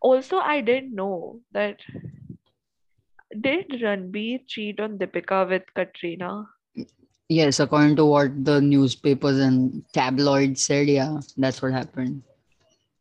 Also, 0.00 0.38
I 0.38 0.60
didn't 0.60 0.94
know 0.94 1.40
that 1.52 1.78
did 3.40 3.68
Ranbir 3.70 4.40
cheat 4.46 4.80
on 4.80 4.98
Deepika 4.98 5.48
with 5.48 5.62
Katrina? 5.74 6.46
Yes, 7.28 7.58
according 7.58 7.96
to 7.96 8.04
what 8.04 8.44
the 8.44 8.60
newspapers 8.60 9.38
and 9.38 9.82
tabloids 9.92 10.64
said, 10.64 10.88
yeah, 10.88 11.20
that's 11.36 11.62
what 11.62 11.72
happened. 11.72 12.22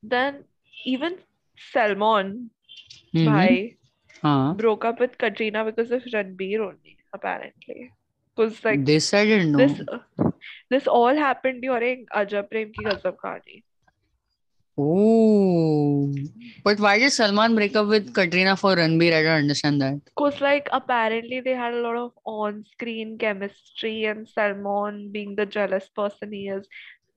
Then 0.04 0.44
even 0.86 1.18
Salman 1.72 2.52
Mhm. 3.14 3.26
Bhai 3.26 3.78
Huh. 4.22 4.54
broke 4.56 4.86
up 4.86 5.00
with 5.00 5.18
Katrina 5.18 5.66
because 5.66 5.92
of 5.92 6.04
Ranbir 6.04 6.60
only, 6.60 6.98
apparently. 7.14 7.92
Because 8.36 8.64
like 8.66 8.86
This 8.86 9.14
I 9.14 9.26
didn't 9.26 9.52
know. 9.52 9.58
this 9.60 9.82
this 10.70 10.88
all 10.88 11.16
happened 11.16 11.62
during 11.62 12.06
Ajab 12.16 12.50
Prem 12.50 12.72
Ki 12.74 12.84
Gazab 12.86 13.18
Kahani. 13.18 13.64
Oh, 14.78 16.12
but 16.64 16.80
why 16.80 16.98
did 17.00 17.12
Salman 17.12 17.56
break 17.56 17.76
up 17.76 17.88
with 17.88 18.14
Katrina 18.14 18.56
for 18.58 18.76
Ranbir? 18.76 19.14
I 19.14 19.22
don't 19.24 19.44
understand 19.44 19.82
that. 19.82 20.02
Because 20.06 20.42
like 20.42 20.68
apparently 20.72 21.42
they 21.42 21.52
had 21.54 21.74
a 21.74 21.82
lot 21.82 21.96
of 21.96 22.12
on-screen 22.26 23.18
chemistry 23.18 24.06
and 24.06 24.28
Salman 24.28 25.12
being 25.12 25.36
the 25.36 25.46
jealous 25.46 25.88
person 25.90 26.32
he 26.34 26.48
is. 26.50 26.68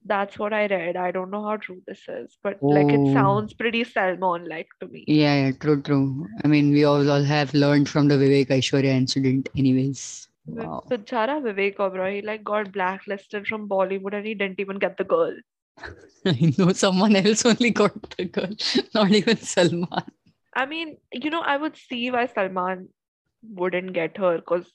That's 0.06 0.38
what 0.38 0.52
I 0.52 0.66
read. 0.66 0.96
I 0.96 1.10
don't 1.10 1.30
know 1.30 1.42
how 1.44 1.56
true 1.56 1.82
this 1.86 2.02
is, 2.08 2.36
but 2.42 2.58
like 2.62 2.92
it 2.92 3.00
Oh. 3.00 3.12
sounds 3.12 3.54
pretty 3.54 3.82
Salman-like 3.84 4.68
to 4.80 4.86
me. 4.88 5.04
Yeah, 5.08 5.34
yeah, 5.46 5.52
true, 5.52 5.82
true. 5.82 6.28
I 6.44 6.48
mean, 6.48 6.70
we 6.72 6.84
all, 6.84 7.10
all 7.10 7.22
have 7.24 7.52
learned 7.54 7.88
from 7.88 8.08
the 8.08 8.14
Vivek 8.14 8.48
Aishwarya 8.48 8.84
incident, 9.02 9.48
anyways. 9.56 10.28
Wow. 10.46 10.84
Bichara 10.88 11.42
Vivek 11.42 11.76
Oberoi, 11.78 12.16
he 12.16 12.22
like 12.22 12.44
got 12.44 12.70
blacklisted 12.72 13.48
from 13.48 13.68
Bollywood 13.68 14.14
and 14.14 14.24
he 14.26 14.34
didn't 14.34 14.60
even 14.60 14.78
get 14.78 14.96
the 14.96 15.04
girl. 15.04 15.34
I 16.26 16.52
know 16.56 16.72
someone 16.72 17.16
else 17.16 17.44
only 17.44 17.70
got 17.70 18.14
the 18.16 18.26
girl, 18.26 18.54
not 18.94 19.10
even 19.10 19.36
Salman. 19.38 20.04
I 20.54 20.66
mean, 20.66 20.96
you 21.12 21.30
know, 21.30 21.40
I 21.42 21.56
would 21.56 21.76
see 21.76 22.10
why 22.10 22.26
Salman 22.26 22.88
wouldn't 23.42 23.92
get 23.92 24.16
her 24.18 24.36
because 24.36 24.70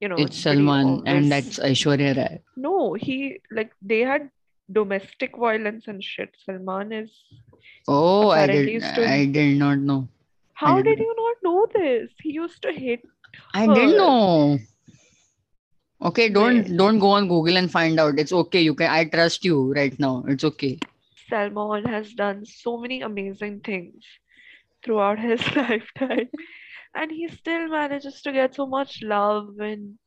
you 0.00 0.08
know 0.08 0.16
It's 0.16 0.36
Salman 0.38 1.02
and 1.06 1.32
that's 1.32 1.58
Aishwarya 1.58 2.16
Rai. 2.16 2.40
No, 2.56 2.92
he 2.94 3.40
like 3.50 3.72
they 3.82 4.00
had 4.00 4.30
domestic 4.70 5.36
violence 5.36 5.88
and 5.88 6.02
shit. 6.02 6.36
Salman 6.44 6.92
is 6.92 7.10
Oh, 7.86 8.30
I 8.30 8.46
did 8.46 8.82
to. 8.82 9.08
I 9.08 9.24
did 9.24 9.58
not 9.58 9.78
know. 9.78 10.08
How 10.54 10.82
did 10.82 10.98
you 10.98 11.14
not 11.16 11.36
know 11.42 11.66
this? 11.74 12.10
He 12.20 12.32
used 12.32 12.62
to 12.62 12.72
hit 12.72 13.00
I 13.54 13.66
didn't 13.66 13.96
know. 13.96 14.58
Okay, 16.02 16.28
don't 16.28 16.62
Wait. 16.64 16.76
don't 16.76 16.98
go 16.98 17.10
on 17.10 17.28
Google 17.28 17.56
and 17.56 17.70
find 17.70 17.98
out. 17.98 18.18
It's 18.18 18.32
okay. 18.32 18.60
You 18.60 18.74
can 18.74 18.90
I 18.90 19.04
trust 19.04 19.44
you 19.44 19.72
right 19.74 19.98
now. 19.98 20.24
It's 20.28 20.44
okay. 20.44 20.78
Salman 21.28 21.84
has 21.84 22.12
done 22.14 22.44
so 22.44 22.78
many 22.78 23.02
amazing 23.02 23.60
things 23.60 24.04
throughout 24.84 25.18
his 25.28 25.40
lifetime, 25.56 26.28
and 26.94 27.10
he 27.10 27.28
still 27.28 27.68
manages 27.68 28.22
to 28.22 28.32
get 28.32 28.54
so 28.54 28.66
much 28.66 29.02
love 29.02 29.58
and 29.60 29.98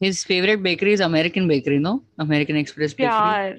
His 0.00 0.24
favorite 0.24 0.62
bakery 0.62 0.92
is 0.92 1.00
American 1.00 1.46
Bakery, 1.48 1.78
no? 1.78 2.04
American 2.18 2.56
Express 2.56 2.92
Bakery. 2.92 3.08
pyar. 3.08 3.56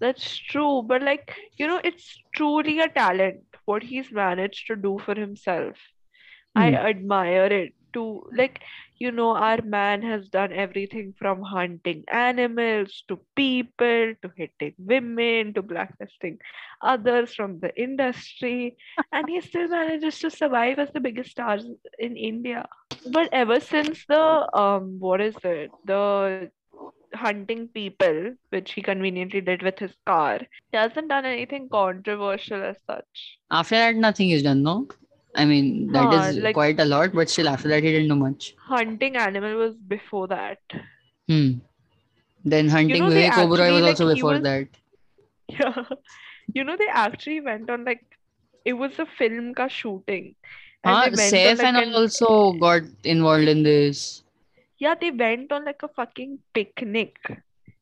That's 0.00 0.36
true, 0.38 0.82
but 0.82 1.02
like, 1.02 1.34
you 1.56 1.66
know, 1.66 1.80
it's 1.84 2.20
truly 2.34 2.80
a 2.80 2.88
talent 2.88 3.40
what 3.64 3.82
he's 3.84 4.12
managed 4.12 4.66
to 4.66 4.76
do 4.76 4.98
for 4.98 5.14
himself. 5.14 5.76
I 6.54 6.72
Hmm. 6.72 6.74
admire 6.74 7.46
it 7.46 7.74
too. 7.92 8.22
Like, 8.36 8.60
you 8.98 9.10
know, 9.12 9.30
our 9.30 9.60
man 9.62 10.02
has 10.02 10.28
done 10.28 10.52
everything 10.52 11.14
from 11.18 11.42
hunting 11.42 12.04
animals 12.10 13.02
to 13.08 13.20
people 13.36 14.14
to 14.22 14.32
hitting 14.36 14.74
women 14.78 15.52
to 15.54 15.62
blacklisting 15.62 16.38
others 16.82 17.34
from 17.34 17.60
the 17.60 17.74
industry, 17.80 18.76
and 19.12 19.28
he 19.28 19.40
still 19.40 19.68
manages 19.68 20.18
to 20.20 20.30
survive 20.30 20.78
as 20.78 20.90
the 20.92 21.00
biggest 21.00 21.30
stars 21.32 21.66
in 21.98 22.16
India. 22.16 22.68
But 23.06 23.28
ever 23.32 23.60
since 23.60 24.04
the 24.06 24.48
um, 24.54 24.98
what 25.00 25.20
is 25.20 25.44
it? 25.44 25.70
The 25.84 26.44
hunting 27.14 27.68
people, 27.68 28.34
which 28.50 28.72
he 28.72 28.82
conveniently 28.82 29.40
did 29.40 29.62
with 29.62 29.78
his 29.78 29.94
car, 30.06 30.40
he 30.72 30.76
hasn't 30.78 31.08
done 31.08 31.24
anything 31.24 31.68
controversial 31.68 32.62
as 32.62 32.76
such. 32.86 33.38
After 33.50 33.76
that, 33.76 33.96
nothing 33.96 34.30
is 34.30 34.42
done, 34.42 34.62
no? 34.62 34.86
I 35.34 35.46
mean, 35.46 35.90
that 35.92 36.12
Huh, 36.12 36.12
is 36.12 36.36
like 36.38 36.54
quite 36.54 36.78
a 36.78 36.84
lot, 36.84 37.12
but 37.14 37.30
still, 37.30 37.48
after 37.48 37.68
that, 37.68 37.82
he 37.82 37.90
didn't 37.92 38.08
do 38.08 38.16
much. 38.16 38.54
hunting 38.56 39.16
animal 39.16 39.54
was 39.56 39.76
before 39.76 40.26
that. 40.28 40.58
Hmm. 41.28 41.58
Then 42.44 42.68
You 42.86 42.96
hunting 42.96 42.96
know, 42.96 43.10
they 43.10 43.26
Vivek 43.26 43.34
Oberoi 43.34 43.72
was 43.72 43.82
also 43.84 44.06
before 44.14 44.34
was 44.34 44.42
that. 44.42 44.68
yeah. 45.48 45.84
You 46.54 46.64
know, 46.64 46.76
they 46.76 46.88
actually 46.88 47.40
went 47.40 47.70
on 47.70 47.84
like 47.84 48.04
it 48.64 48.74
was 48.74 48.98
a 48.98 49.06
film 49.06 49.54
ka 49.54 49.68
shooting, 49.68 50.36
and 50.84 51.02
Huh? 51.02 51.02
they 51.02 51.10
went 51.10 51.46
on 51.46 51.56
Saif 51.56 51.58
like 51.58 51.74
and 51.74 51.76
an 51.76 51.94
also 51.94 52.52
got 52.54 52.82
involved 53.04 53.48
in 53.48 53.62
this 53.62 54.23
yeah 54.84 54.94
they 55.00 55.10
went 55.10 55.52
on 55.52 55.64
like 55.64 55.82
a 55.82 55.88
fucking 55.88 56.38
picnic. 56.52 57.16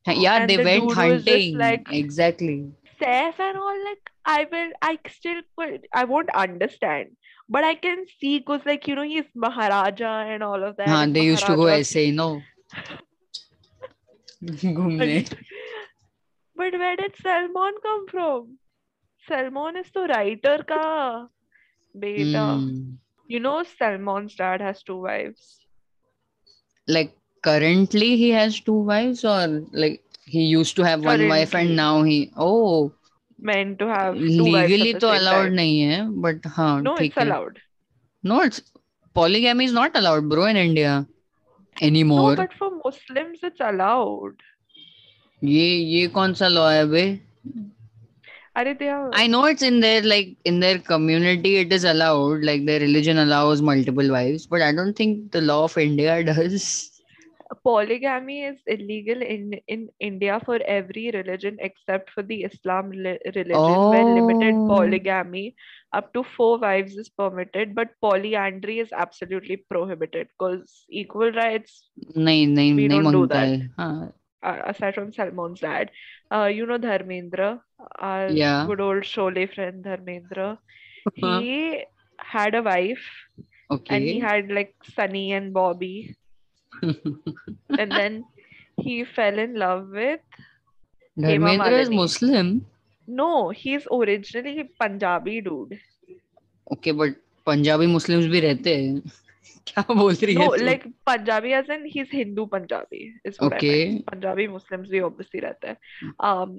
Yeah 0.07 0.45
they 0.45 0.57
the 0.57 0.63
went 0.63 0.91
hunting. 0.93 1.57
like 1.57 1.87
exactly. 1.91 2.71
Saif 3.01 3.39
and 3.39 3.57
all 3.57 3.83
like 3.89 4.09
i 4.25 4.47
will 4.51 4.71
i 4.81 4.97
still 5.09 5.41
could 5.57 5.87
i 5.93 6.03
won't 6.03 6.33
understand. 6.45 7.15
But 7.49 7.63
i 7.69 7.75
can 7.75 8.05
see 8.19 8.39
because 8.39 8.65
like 8.65 8.87
you 8.87 8.95
know 8.95 9.07
he's 9.13 9.31
maharaja 9.35 10.11
and 10.33 10.43
all 10.43 10.63
of 10.63 10.75
that. 10.77 10.87
Haan, 10.87 11.13
they 11.13 11.21
maharaja. 11.21 11.31
used 11.31 11.45
to 11.45 11.55
go 11.55 11.67
essay 11.67 12.11
no? 12.11 12.29
But, 14.41 14.59
but 16.57 16.73
where 16.79 16.95
did 16.97 17.15
Salman 17.15 17.75
come 17.81 18.07
from? 18.07 18.57
Salman 19.27 19.77
is 19.77 19.91
the 19.93 20.01
writer 20.01 20.57
ka 20.67 21.27
beta. 21.97 22.45
Mm. 22.59 22.97
you 23.27 23.39
know 23.39 23.63
Salman's 23.63 24.35
dad 24.35 24.61
has 24.61 24.83
two 24.83 25.01
wives. 25.01 25.62
Like 26.87 27.15
currently 27.43 28.15
he 28.17 28.29
has 28.29 28.59
two 28.59 28.73
wives 28.73 29.23
or 29.23 29.47
like 29.71 30.01
he 30.25 30.43
used 30.43 30.75
to 30.77 30.83
have 30.83 31.03
one 31.05 31.27
wife 31.27 31.53
and 31.55 31.75
now 31.75 32.03
he 32.03 32.31
oh 32.37 32.91
meant 33.39 33.77
to 33.79 33.87
have 33.87 34.15
two 34.15 34.45
legally 34.47 34.93
तो 34.93 35.09
allowed 35.19 35.43
time. 35.49 35.55
नहीं 35.55 35.79
है 35.81 35.99
but 36.25 36.45
हाँ 36.57 36.81
No, 36.83 36.95
it's 36.95 37.17
है 37.17 37.25
allowed. 37.25 37.59
no 38.23 38.41
it's 38.41 38.61
polygamy 39.13 39.65
is 39.65 39.73
not 39.73 39.95
allowed 39.95 40.29
bro 40.29 40.45
in 40.45 40.57
India 40.57 41.05
anymore 41.81 42.29
No, 42.29 42.35
but 42.35 42.53
for 42.53 42.71
Muslims 42.85 43.39
it's 43.43 43.59
allowed. 43.59 44.35
ये 45.43 45.67
ये 45.75 46.07
कौन 46.17 46.33
सा 46.33 46.47
law 46.47 46.69
है 46.71 46.85
बे 46.89 47.03
I 48.55 49.27
know 49.27 49.45
it's 49.45 49.63
in 49.63 49.79
their 49.79 50.01
like 50.03 50.35
in 50.45 50.59
their 50.59 50.77
community 50.77 51.57
it 51.57 51.73
is 51.73 51.83
allowed 51.83 52.43
like 52.43 52.65
their 52.65 52.79
religion 52.79 53.17
allows 53.17 53.61
multiple 53.61 54.11
wives 54.11 54.45
but 54.45 54.61
I 54.61 54.71
don't 54.71 54.95
think 54.95 55.31
the 55.31 55.41
law 55.41 55.63
of 55.63 55.77
India 55.77 56.23
does. 56.33 56.89
Polygamy 57.63 58.45
is 58.45 58.57
illegal 58.65 59.21
in 59.21 59.59
in 59.67 59.89
India 59.99 60.39
for 60.43 60.59
every 60.65 61.11
religion 61.11 61.57
except 61.59 62.09
for 62.11 62.23
the 62.23 62.43
Islam 62.43 62.91
li- 62.91 63.19
religion 63.35 63.55
oh. 63.55 63.91
where 63.91 64.05
limited 64.05 64.55
oh. 64.55 64.67
polygamy 64.67 65.55
up 65.91 66.13
to 66.13 66.23
four 66.23 66.57
wives 66.59 66.95
is 66.95 67.09
permitted 67.09 67.75
but 67.75 67.89
polyandry 68.01 68.79
is 68.79 68.91
absolutely 68.91 69.57
prohibited 69.57 70.27
because 70.37 70.85
equal 70.89 71.31
rights. 71.31 71.89
No, 72.15 72.33
no, 72.45 72.75
we 72.75 72.87
no, 72.87 73.01
don't 73.01 73.11
do 73.13 73.27
that 73.27 74.13
uh, 74.43 74.61
aside 74.65 74.95
from 74.95 75.13
Salman's 75.13 75.59
dad, 75.59 75.91
uh, 76.31 76.45
you 76.45 76.65
know 76.65 76.77
Dharmendra, 76.77 77.61
our 77.99 78.29
yeah. 78.29 78.65
good 78.67 78.81
old 78.81 79.03
Sholay 79.03 79.53
friend 79.53 79.83
Dharmendra. 79.83 80.57
Uh-huh. 81.07 81.39
He 81.39 81.83
had 82.17 82.55
a 82.55 82.61
wife, 82.61 83.05
okay. 83.71 83.95
and 83.95 84.03
he 84.03 84.19
had 84.19 84.51
like 84.51 84.75
Sunny 84.95 85.33
and 85.33 85.53
Bobby, 85.53 86.15
and 86.81 87.91
then 87.91 88.25
he 88.77 89.03
fell 89.03 89.37
in 89.39 89.55
love 89.55 89.89
with. 89.89 90.19
Dharmendra 91.17 91.79
is 91.79 91.89
Muslim. 91.89 92.65
No, 93.07 93.49
he's 93.49 93.87
originally 93.91 94.69
Punjabi 94.79 95.41
dude. 95.41 95.79
Okay, 96.71 96.91
but 96.91 97.15
Punjabi 97.45 97.87
Muslims 97.87 98.25
भी 98.27 98.39
रहते 98.41 98.75
क्या 99.67 99.83
बोल 99.95 100.13
रही 100.13 100.33
है 100.35 100.47
No, 100.47 100.77
तू 100.83 100.91
Punjabi 101.09 101.53
as 101.59 101.69
in 101.75 101.85
he's 101.95 102.09
Hindu 102.19 102.45
Punjabi 102.55 103.03
is 103.25 103.37
what 103.39 103.53
I 103.53 103.55
meant. 103.55 103.63
okay 103.63 104.03
Punjabi 104.11 104.47
Muslims 104.55 104.89
भी 104.95 105.01
obviously 105.09 105.41
रहते 105.45 105.67
हैं. 105.67 105.77
Um, 106.29 106.57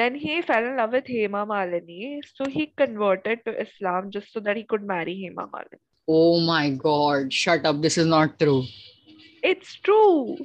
then 0.00 0.14
he 0.24 0.36
fell 0.50 0.64
in 0.70 0.76
love 0.82 0.92
with 0.98 1.08
Hema 1.14 1.42
Malini, 1.50 2.20
so 2.38 2.46
he 2.56 2.66
converted 2.82 3.44
to 3.48 3.52
Islam 3.66 4.10
just 4.16 4.32
so 4.32 4.40
that 4.48 4.56
he 4.56 4.64
could 4.74 4.86
marry 4.94 5.14
Hema 5.24 5.48
Malini. 5.56 5.80
oh 6.14 6.40
my 6.46 6.62
god 6.80 7.32
shut 7.42 7.66
up 7.68 7.76
this 7.84 7.94
is 8.00 8.08
not 8.14 8.32
true 8.40 8.58
It's 9.50 9.70
true. 9.88 10.36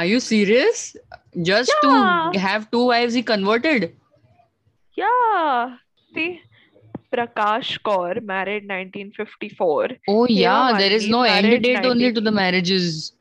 are 0.00 0.04
you 0.10 0.20
serious 0.26 0.78
just 1.48 1.74
to 1.82 1.90
Yeah, 1.90 2.38
have 2.44 2.64
two 2.76 2.84
wives 2.90 3.18
he 3.18 3.22
converted 3.30 3.84
yeah. 5.00 5.76
See, 6.14 6.40
Prakash 7.14 7.78
Kaur 7.88 8.22
married 8.22 8.68
1954. 8.68 9.88
oh 10.08 10.26
yeah, 10.26 10.72
Hema 10.72 10.78
there 10.78 10.92
is 10.92 11.08
no 11.08 11.22
end 11.22 11.62
date 11.62 11.84
only 11.84 12.12
to 12.12 12.20
the 12.20 12.32
marriages 12.32 13.12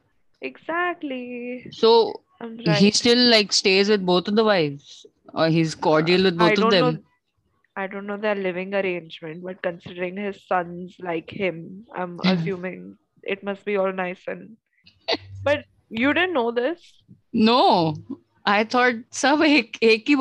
Exactly. 0.42 1.68
so 1.72 2.22
I'm 2.40 2.58
he 2.58 2.92
still 2.92 3.24
like 3.30 3.52
stays 3.54 3.90
with 3.90 4.06
both 4.06 4.28
of 4.28 4.36
the 4.36 4.44
wives 4.44 5.06
or 5.34 5.48
he's 5.50 5.76
Uh, 5.76 5.80
cordial 5.80 6.24
with 6.24 6.38
both 6.38 6.52
of 6.54 6.58
don't 6.58 6.72
know. 6.80 6.98
I 7.82 7.88
don't 7.88 8.06
know 8.06 8.18
their 8.18 8.36
living 8.36 8.74
arrangement, 8.74 9.44
but 9.44 9.62
considering 9.62 10.18
his 10.18 10.40
sons 10.46 10.96
like 11.00 11.30
him, 11.30 11.86
I'm 11.96 12.20
assuming 12.26 12.98
it 13.24 13.44
must 13.44 13.64
be 13.66 13.78
all 13.78 13.94
nice 13.94 14.20
and. 14.28 14.58
But 15.44 15.66
you 15.90 16.14
didn't 16.14 16.34
know 16.34 16.52
this? 16.52 16.82
no 17.34 17.96
I 18.46 18.64
thought 18.64 18.96
सब 19.14 19.44
एक 19.46 19.78
एक 19.84 20.06
ही 20.10 20.16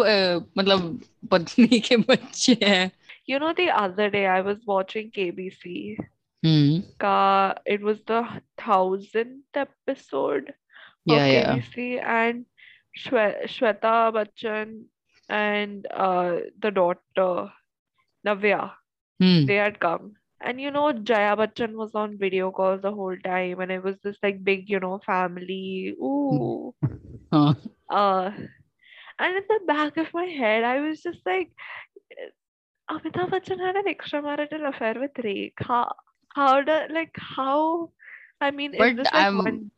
मतलब 0.59 1.01
पत्नी 1.31 1.81
के 1.89 1.97
बच्चे 1.97 2.57
हैं 2.63 2.91
You 3.31 3.39
know, 3.41 3.53
the 3.55 3.71
other 3.71 4.11
day 4.11 4.27
I 4.27 4.41
was 4.43 4.65
watching 4.67 5.11
KBC. 5.11 5.99
hmm 6.43 6.81
Ka, 7.01 7.55
it 7.67 7.81
was 7.83 8.03
the 8.05 8.43
thousandth 8.59 9.57
episode 9.57 10.55
of 11.09 11.25
yeah 11.25 11.27
yeah 11.27 11.57
KBC, 11.57 11.99
and 11.99 12.47
Shwe 12.97 13.45
Shweta 13.47 14.13
Bachchan 14.17 14.85
and 15.29 15.87
uh, 15.91 16.41
the 16.61 16.71
daughter 16.71 17.53
Navya, 18.27 18.73
hmm 19.21 19.47
they 19.47 19.57
had 19.57 19.81
come. 19.81 20.15
And 20.41 20.61
you 20.61 20.71
know, 20.71 20.93
Jaya 20.93 21.37
Bachchan 21.37 21.75
was 21.75 21.95
on 21.95 22.19
video 22.19 22.51
calls 22.51 22.83
the 22.83 22.93
whole 22.93 23.17
time, 23.19 23.61
and 23.61 23.71
it 23.73 23.83
was 23.83 23.99
this 24.03 24.19
like 24.23 24.45
big, 24.45 24.69
you 24.71 24.81
know, 24.81 24.99
family. 25.07 25.95
Ooh. 26.01 26.75
Huh. 27.33 27.55
Uh, 27.91 28.31
and 29.19 29.37
in 29.37 29.45
the 29.49 29.61
back 29.67 29.97
of 29.97 30.13
my 30.15 30.25
head, 30.27 30.65
I 30.65 30.81
was 30.81 31.03
just 31.03 31.25
like, 31.27 31.51
Amitabh 32.90 33.30
Bachchan 33.30 33.60
had 33.60 33.76
an 33.76 33.86
extramarital 33.86 34.68
affair 34.70 34.96
with 35.00 35.14
Rekha. 35.16 35.54
How, 35.68 35.96
how 36.34 36.62
do, 36.62 36.80
like, 36.94 37.16
how, 37.16 37.90
I 38.42 38.52
mean, 38.52 38.74
is 38.74 38.96
but 38.96 38.96
this 38.96 39.14
like 39.14 39.14
I'm 39.14 39.36
one? 39.46 39.72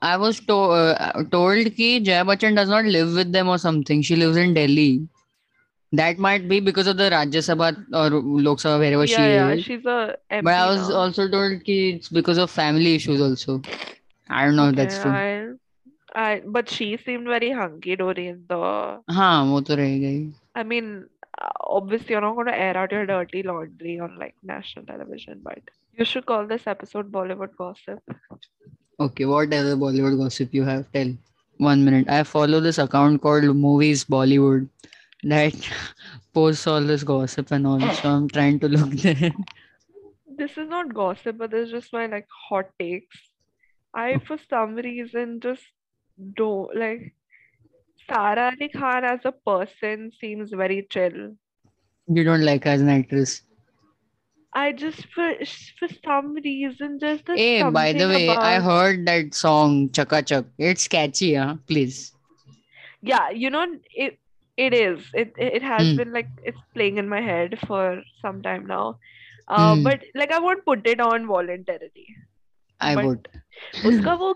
I 0.00 0.16
was 0.16 0.40
to, 0.40 0.54
uh, 0.54 1.22
told 1.24 1.66
कि 1.76 2.04
Jaya 2.04 2.24
Bachchan 2.24 2.54
does 2.56 2.68
not 2.68 2.84
live 2.84 3.14
with 3.14 3.32
them 3.32 3.48
or 3.48 3.58
something. 3.58 4.02
She 4.02 4.16
lives 4.16 4.36
in 4.36 4.54
Delhi. 4.54 5.06
That 5.92 6.18
might 6.18 6.48
be 6.48 6.60
because 6.60 6.86
of 6.86 6.96
the 6.96 7.10
Rajya 7.10 7.42
Sabha 7.48 7.76
or 7.92 8.10
Lok 8.20 8.58
Sabha, 8.58 8.78
wherever 8.78 9.06
she 9.06 9.22
Yeah, 9.22 9.28
yeah, 9.28 9.56
is. 9.56 9.66
she's 9.66 9.84
a 9.84 10.16
But 10.40 10.54
I 10.54 10.66
MP 10.66 10.66
was 10.66 10.90
now. 10.90 10.96
also 11.02 11.28
told 11.28 11.62
कि 11.64 11.96
it's 11.96 12.08
because 12.08 12.38
of 12.38 12.50
family 12.50 12.94
issues 12.94 13.20
also. 13.20 13.60
I 14.28 14.44
don't 14.44 14.56
know 14.56 14.68
if 14.70 14.76
that's 14.76 14.98
Okay, 14.98 15.02
true. 15.02 15.12
I, 15.12 15.48
I, 16.14 16.42
but 16.46 16.68
she 16.68 16.96
seemed 16.96 17.26
very 17.26 17.50
hunky 17.52 17.96
dory 17.96 18.28
in 18.28 18.44
the. 18.48 19.02
हाँ 19.10 19.44
वो 19.44 19.60
तो 19.68 19.74
रहेगा 19.76 20.08
ही 20.08 20.32
I 20.54 20.62
mean, 20.62 21.06
uh, 21.15 21.15
obviously 21.61 22.11
you're 22.11 22.21
not 22.21 22.35
going 22.35 22.47
to 22.47 22.57
air 22.57 22.77
out 22.77 22.91
your 22.91 23.05
dirty 23.05 23.43
laundry 23.43 23.99
on 23.99 24.17
like 24.17 24.35
national 24.43 24.85
television, 24.85 25.39
but 25.43 25.59
you 25.97 26.05
should 26.05 26.25
call 26.25 26.47
this 26.47 26.67
episode 26.67 27.11
Bollywood 27.11 27.55
gossip. 27.57 27.99
Okay, 28.99 29.25
what 29.25 29.53
other 29.53 29.75
Bollywood 29.75 30.17
gossip 30.17 30.53
you 30.53 30.63
have? 30.63 30.91
Tell. 30.91 31.13
One 31.57 31.83
minute. 31.83 32.07
I 32.07 32.23
follow 32.23 32.59
this 32.59 32.77
account 32.77 33.21
called 33.21 33.43
Movies 33.43 34.05
Bollywood 34.05 34.69
that 35.23 35.55
posts 36.33 36.67
all 36.67 36.81
this 36.81 37.03
gossip 37.03 37.51
and 37.51 37.65
all. 37.65 37.79
So 37.79 38.09
I'm 38.09 38.27
trying 38.29 38.59
to 38.59 38.67
look 38.67 38.89
there. 39.01 39.31
This 40.27 40.51
is 40.57 40.69
not 40.69 40.93
gossip, 40.93 41.37
but 41.37 41.51
this 41.51 41.67
is 41.67 41.71
just 41.71 41.93
my 41.93 42.05
like 42.05 42.27
hot 42.49 42.69
takes. 42.79 43.17
I, 43.93 44.19
for 44.19 44.37
some 44.49 44.75
reason, 44.75 45.39
just 45.39 45.63
don't 46.35 46.75
like 46.75 47.13
Sara 48.07 48.51
Ali 48.59 48.69
Khan 48.69 49.03
as 49.03 49.19
a 49.25 49.31
person 49.31 50.11
seems 50.11 50.51
very 50.51 50.87
chill. 50.89 51.35
You 52.07 52.23
don't 52.25 52.43
like 52.43 52.65
her 52.65 52.71
as 52.71 52.81
an 52.81 52.89
actress. 52.89 53.43
I 54.53 54.73
just 54.73 55.05
for 55.13 55.35
for 55.79 55.87
some 56.03 56.33
reason 56.33 56.99
just 56.99 57.29
Hey, 57.33 57.63
by 57.63 57.93
the 57.93 58.07
way, 58.07 58.37
I 58.41 58.59
heard 58.59 59.05
that 59.07 59.33
song 59.33 59.91
Chaka 59.91 60.23
Chak. 60.23 60.45
It's 60.57 60.87
catchy, 60.87 61.35
huh? 61.35 61.57
Please. 61.67 62.13
yeah, 63.01 63.29
you 63.29 63.49
know 63.49 63.65
it 63.93 64.19
it 64.57 64.73
is. 64.73 65.05
It 65.13 65.33
it 65.37 65.61
has 65.63 65.87
Hmm. 65.87 65.95
been 65.95 66.13
like 66.13 66.29
it's 66.43 66.57
playing 66.73 66.97
in 66.97 67.09
my 67.09 67.21
head 67.21 67.57
for 67.67 68.01
some 68.21 68.41
time 68.41 68.65
now. 68.65 68.99
Uh, 69.47 69.75
Hmm. 69.75 69.83
but 69.83 70.01
like 70.15 70.31
I 70.31 70.39
won't 70.39 70.65
put 70.65 70.85
it 70.87 70.99
on 70.99 71.27
voluntarily. 71.27 72.07
I 72.81 72.95
But 72.95 73.05
would. 73.05 73.27
उसका 73.85 74.13
वो 74.21 74.31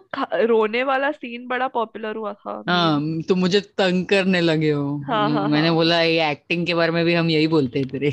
रोने 0.52 0.82
वाला 0.84 1.12
scene 1.12 1.48
बड़ा 1.48 1.68
popular 1.74 2.16
हुआ 2.16 2.32
था 2.34 2.54
हाँ. 2.70 3.22
तुम 3.30 3.40
मुझे 3.40 3.60
तंग 3.78 4.06
करने 4.10 4.42
लगे 4.42 4.70
हो 4.72 4.86
हाँ, 5.08 5.30
हाँ, 5.32 5.48
मैंने 5.48 5.68
हाँ. 5.68 5.76
बोला 5.76 6.02
ये 6.02 6.30
एक्टिंग 6.32 6.66
के 6.68 6.74
बारे 6.76 6.92
में 6.92 7.04
भी 7.06 7.14
हम 7.14 7.30
यही 7.30 7.48
बोलते 7.48 7.80
हैं 7.80 7.88
तेरे 7.90 8.12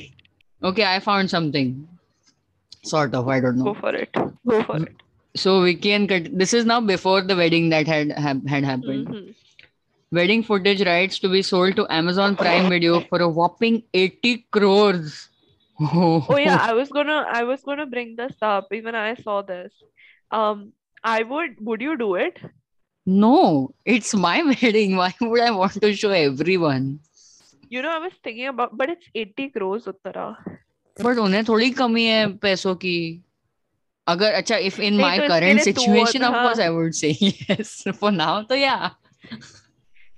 okay 0.68 0.82
I 0.82 0.98
found 1.08 1.28
something 1.28 1.74
sort 2.88 3.14
of 3.18 3.28
i 3.34 3.38
don't 3.44 3.58
know 3.60 3.64
Go 3.64 3.74
for 3.80 3.90
it. 4.00 4.18
Go 4.50 4.58
for 4.66 4.76
it. 4.82 5.00
so 5.44 5.54
vicky 5.62 5.90
and 5.94 6.08
Kat- 6.12 6.28
this 6.42 6.52
is 6.58 6.68
now 6.72 6.78
before 6.90 7.20
the 7.30 7.36
wedding 7.40 7.70
that 7.72 7.86
had 7.92 8.12
had, 8.26 8.42
had 8.52 8.64
happened 8.72 9.08
Mhm. 9.08 9.34
wedding 10.12 10.44
footage 10.50 10.84
rights 10.90 11.18
to 11.24 11.30
be 11.34 11.42
sold 11.48 11.76
to 11.80 11.86
amazon 11.96 12.36
prime 12.42 12.68
video 12.74 13.00
for 13.08 13.20
a 13.26 13.28
whopping 13.40 13.80
80 14.04 14.34
crores 14.58 15.18
Oh 15.80 16.36
yeah, 16.36 16.56
I 16.60 16.72
was 16.76 16.88
gonna 16.94 17.16
I 17.40 17.42
was 17.48 17.60
gonna 17.66 17.84
bring 17.90 18.08
this 18.20 18.32
up. 18.46 18.72
Even 18.76 18.96
I 19.00 19.10
saw 19.18 19.34
this. 19.50 19.68
Um, 20.31 20.61
I 21.03 21.23
would 21.31 21.55
would 21.69 21.81
you 21.89 21.97
do 22.03 22.15
it? 22.27 22.39
no 23.07 23.29
it's 23.93 24.11
my 24.25 24.35
wedding 24.49 24.93
why 24.99 25.07
would 25.21 25.41
i 25.45 25.49
want 25.55 25.73
to 25.85 25.89
show 26.03 26.11
everyone 26.19 26.85
You 27.75 27.81
know, 27.83 27.91
I 27.91 27.99
was 28.01 28.13
thinking 28.25 28.47
about, 28.49 28.73
but 28.79 28.91
it's 28.93 29.07
80 29.19 29.45
crores, 29.53 29.85
Uttara. 29.91 30.25
But 30.97 31.17
उन्हें 31.17 31.43
थोड़ी 31.45 31.69
कमी 31.79 32.03
है 32.05 32.19
पैसों 32.43 32.73
की 32.83 32.95
अगर 34.07 34.33
अच्छा 34.39 34.57
if 34.67 34.79
इन 34.79 34.93
नहीं, 34.93 35.01
my 35.01 35.17
तो 35.17 35.23
इसके 35.23 35.33
करंट 35.33 35.61
लिए 35.63 35.73
तू 35.73 35.81
सिचुएशन 35.81 36.23
और- 36.25 36.35
ऑफ 36.35 36.43
कोर्स 36.43 36.59
हाँ. 36.59 36.65
आई 36.67 36.73
would 36.75 36.91
say 36.99 37.09
yes 37.53 37.73
for 38.01 38.11
now 38.11 38.41
तो 38.51 38.55
या 38.55 38.75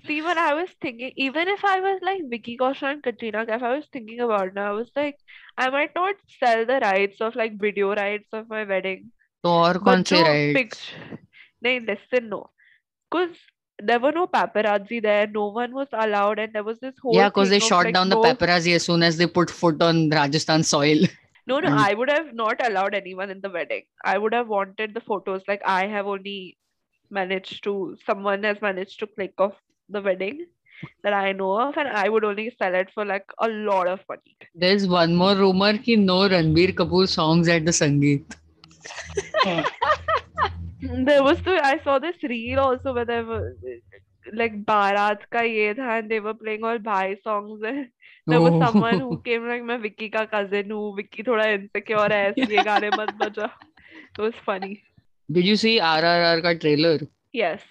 See, 0.08 0.22
when 0.22 0.38
I 0.38 0.50
was 0.54 0.74
thinking, 0.86 1.14
even 1.28 1.48
if 1.52 1.64
I 1.66 1.80
was 1.84 2.02
like 2.08 2.20
Vicky 2.32 2.56
Kaushal 2.58 2.90
and 2.92 3.04
Katrina 3.06 3.46
Kaif, 3.46 3.64
I 3.70 3.72
was 3.78 3.86
thinking 3.96 4.20
about 4.26 4.52
it. 4.52 4.58
I 4.64 4.72
was 4.80 4.92
like, 5.00 5.16
I 5.58 5.70
might 5.76 5.96
not 6.00 6.20
sell 6.42 6.66
the 6.72 6.76
rights 6.84 7.22
of 7.28 7.36
like 7.42 7.56
video 7.64 7.96
rights 8.00 8.38
of 8.40 8.48
my 8.50 8.64
wedding, 8.74 9.08
तो 9.44 9.50
और 9.64 9.78
कौन 9.88 10.04
but 10.04 10.08
से 10.10 10.18
जो 10.18 10.24
right 10.24 10.58
picture, 10.58 11.20
no, 11.66 11.74
listen, 11.90 12.30
no, 12.30 12.40
because 13.12 13.36
there 13.90 14.00
were 14.00 14.12
no 14.18 14.26
paparazzi 14.28 15.02
there. 15.06 15.28
No 15.28 15.46
one 15.60 15.74
was 15.74 15.88
allowed, 16.06 16.40
and 16.40 16.54
there 16.54 16.64
was 16.64 16.80
this 16.80 16.96
whole 17.04 17.16
yeah 17.16 17.30
because 17.30 17.50
they 17.50 17.60
thing 17.60 17.68
of 17.68 17.70
shot 17.76 17.86
like 17.90 17.94
down 18.00 18.10
the 18.10 18.16
no, 18.16 18.24
paparazzi 18.24 18.76
as 18.80 18.84
soon 18.84 19.04
as 19.04 19.18
they 19.18 19.28
put 19.28 19.56
foot 19.62 19.82
on 19.88 20.10
rajasthan 20.10 20.64
soil 20.64 21.06
no, 21.48 21.60
no. 21.60 21.68
and- 21.68 21.80
I 21.80 21.94
would 21.94 22.10
have 22.10 22.34
not 22.34 22.62
allowed 22.68 22.96
anyone 22.96 23.30
in 23.30 23.42
the 23.42 23.50
wedding. 23.50 23.84
I 24.04 24.18
would 24.18 24.34
have 24.34 24.48
wanted 24.48 24.94
the 24.94 25.02
photos. 25.02 25.44
Like 25.48 25.62
I 25.66 25.86
have 25.88 26.08
only 26.08 26.58
managed 27.12 27.64
to, 27.66 27.96
someone 28.06 28.44
has 28.44 28.62
managed 28.62 29.00
to 29.00 29.08
click 29.08 29.34
off 29.38 29.54
the 29.90 30.02
wedding 30.02 30.46
that 31.04 31.14
I 31.14 31.32
know 31.34 31.52
of, 31.66 31.78
and 31.78 31.88
I 31.88 32.10
would 32.10 32.26
only 32.26 32.48
sell 32.62 32.74
it 32.76 32.90
for 32.94 33.06
like 33.06 33.26
a 33.40 33.48
lot 33.48 33.88
of 33.88 34.00
money. 34.10 34.36
there's 34.64 34.88
one 34.88 35.14
more 35.16 35.36
rumor 35.36 35.78
ki 35.86 35.96
no 36.08 36.18
ranbir 36.34 36.74
kapoor 36.82 37.06
songs 37.12 37.48
at 37.58 37.70
the 37.70 37.76
sangeet 37.82 38.36
There 41.10 41.24
was 41.24 41.42
the 41.42 41.60
I 41.64 41.80
saw 41.84 42.00
this 42.00 42.16
reel 42.24 42.60
also 42.60 42.94
where 42.94 43.06
there 43.06 43.24
were 43.24 43.56
like 44.34 44.66
Bharat 44.66 45.22
ka 45.32 45.42
ye 45.42 45.74
tha 45.74 45.90
and 45.98 46.10
they 46.12 46.20
were 46.20 46.34
playing 46.34 46.64
all 46.64 46.80
Bhai 46.80 47.18
songs 47.24 47.62
and 47.64 47.88
there 48.28 48.42
was 48.42 48.54
someone 48.64 49.00
who 49.00 49.18
came 49.28 49.48
like 49.48 49.64
मैं 49.64 49.78
विक्की 49.86 50.10
का 50.16 50.24
cousin 50.32 50.72
हूँ 50.72 50.96
विक्की 50.98 51.24
थोड़ा 51.28 51.46
insecure 51.58 52.12
है 52.12 52.30
इसलिए 52.32 52.64
गाने 52.70 52.90
मत 53.00 53.14
बजा 53.22 53.50
it 54.18 54.22
was 54.26 54.40
funny 54.46 54.74
did 55.32 55.46
you 55.52 55.56
see 55.64 55.74
rrr 55.80 56.42
ka 56.48 56.54
trailer 56.64 56.96
yes 57.42 57.62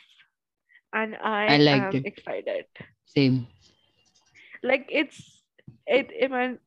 and 0.93 1.17
I 1.17 1.41
I 1.55 1.57
liked 1.59 1.95
am 1.95 2.01
it. 2.01 2.07
excited 2.13 2.85
same 3.17 3.41
like 4.63 4.87
it's 5.03 5.19
it 5.87 6.15
it 6.27 6.31
might 6.31 6.59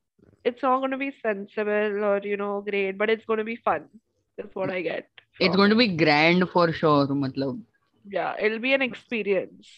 it's 0.43 0.61
not 0.63 0.79
going 0.79 0.91
to 0.91 0.97
be 1.05 1.11
sensible 1.21 2.03
or 2.09 2.19
you 2.31 2.37
know 2.43 2.51
great 2.67 2.97
but 2.97 3.09
it's 3.09 3.25
going 3.31 3.39
to 3.45 3.49
be 3.53 3.57
fun 3.69 3.87
that's 4.36 4.54
what 4.54 4.70
I 4.70 4.80
get 4.82 5.08
it's 5.40 5.56
going 5.56 5.70
to 5.70 5.76
be 5.76 5.88
grand 6.04 6.48
for 6.50 6.72
sure 6.72 7.06
matlab 7.22 7.60
yeah 8.16 8.34
it'll 8.40 8.58
be 8.58 8.72
an 8.74 8.82
experience 8.82 9.68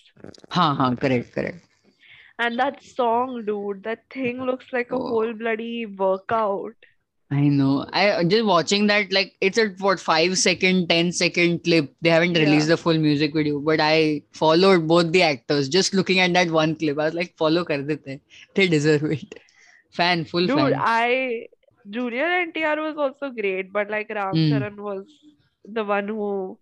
ha 0.59 0.67
ha 0.81 0.95
correct 1.05 1.33
correct 1.35 1.71
And 2.38 2.59
that 2.61 2.83
song, 2.85 3.45
dude, 3.47 3.83
that 3.85 4.01
thing 4.14 4.43
looks 4.49 4.67
like 4.77 4.90
a 4.93 4.99
Oh. 4.99 5.07
whole 5.09 5.33
bloody 5.35 5.87
workout. 5.87 6.75
I 7.31 7.49
know. 7.49 7.87
I 7.93 8.09
uh, 8.11 8.25
just 8.25 8.45
watching 8.45 8.87
that 8.88 9.12
like 9.12 9.35
it's 9.40 9.59
a 9.59 9.69
what 9.85 9.99
five 9.99 10.37
second, 10.38 10.88
ten 10.88 11.11
second 11.12 11.64
clip. 11.64 11.93
They 12.03 12.11
haven't 12.11 12.35
released 12.43 12.69
Yeah. 12.69 12.75
the 12.75 12.77
full 12.77 12.99
music 12.99 13.35
video, 13.35 13.61
but 13.61 13.81
I 13.81 14.23
followed 14.33 14.87
both 14.87 15.11
the 15.12 15.23
actors 15.23 15.69
just 15.69 15.95
looking 15.95 16.21
at 16.21 16.33
that 16.35 16.51
one 16.51 16.77
clip. 16.77 16.99
I 16.99 17.07
was 17.07 17.14
like, 17.14 17.35
follow 17.37 17.64
kar 17.64 17.83
dete. 17.83 18.21
They 18.55 18.69
deserve 18.69 19.05
it. 19.05 19.35
Fan, 19.90 20.25
full 20.25 20.47
Dude, 20.47 20.57
fan. 20.57 20.75
I 20.77 21.49
Junior 21.88 22.27
NTR 22.27 22.77
was 22.81 22.97
also 22.99 23.31
great, 23.31 23.73
but 23.73 23.90
like 23.90 24.11
Ram 24.11 24.44
Hmm. 24.44 24.49
Charan 24.49 24.83
was 24.83 25.07
the 25.64 25.85
one 25.85 26.09
who 26.09 26.59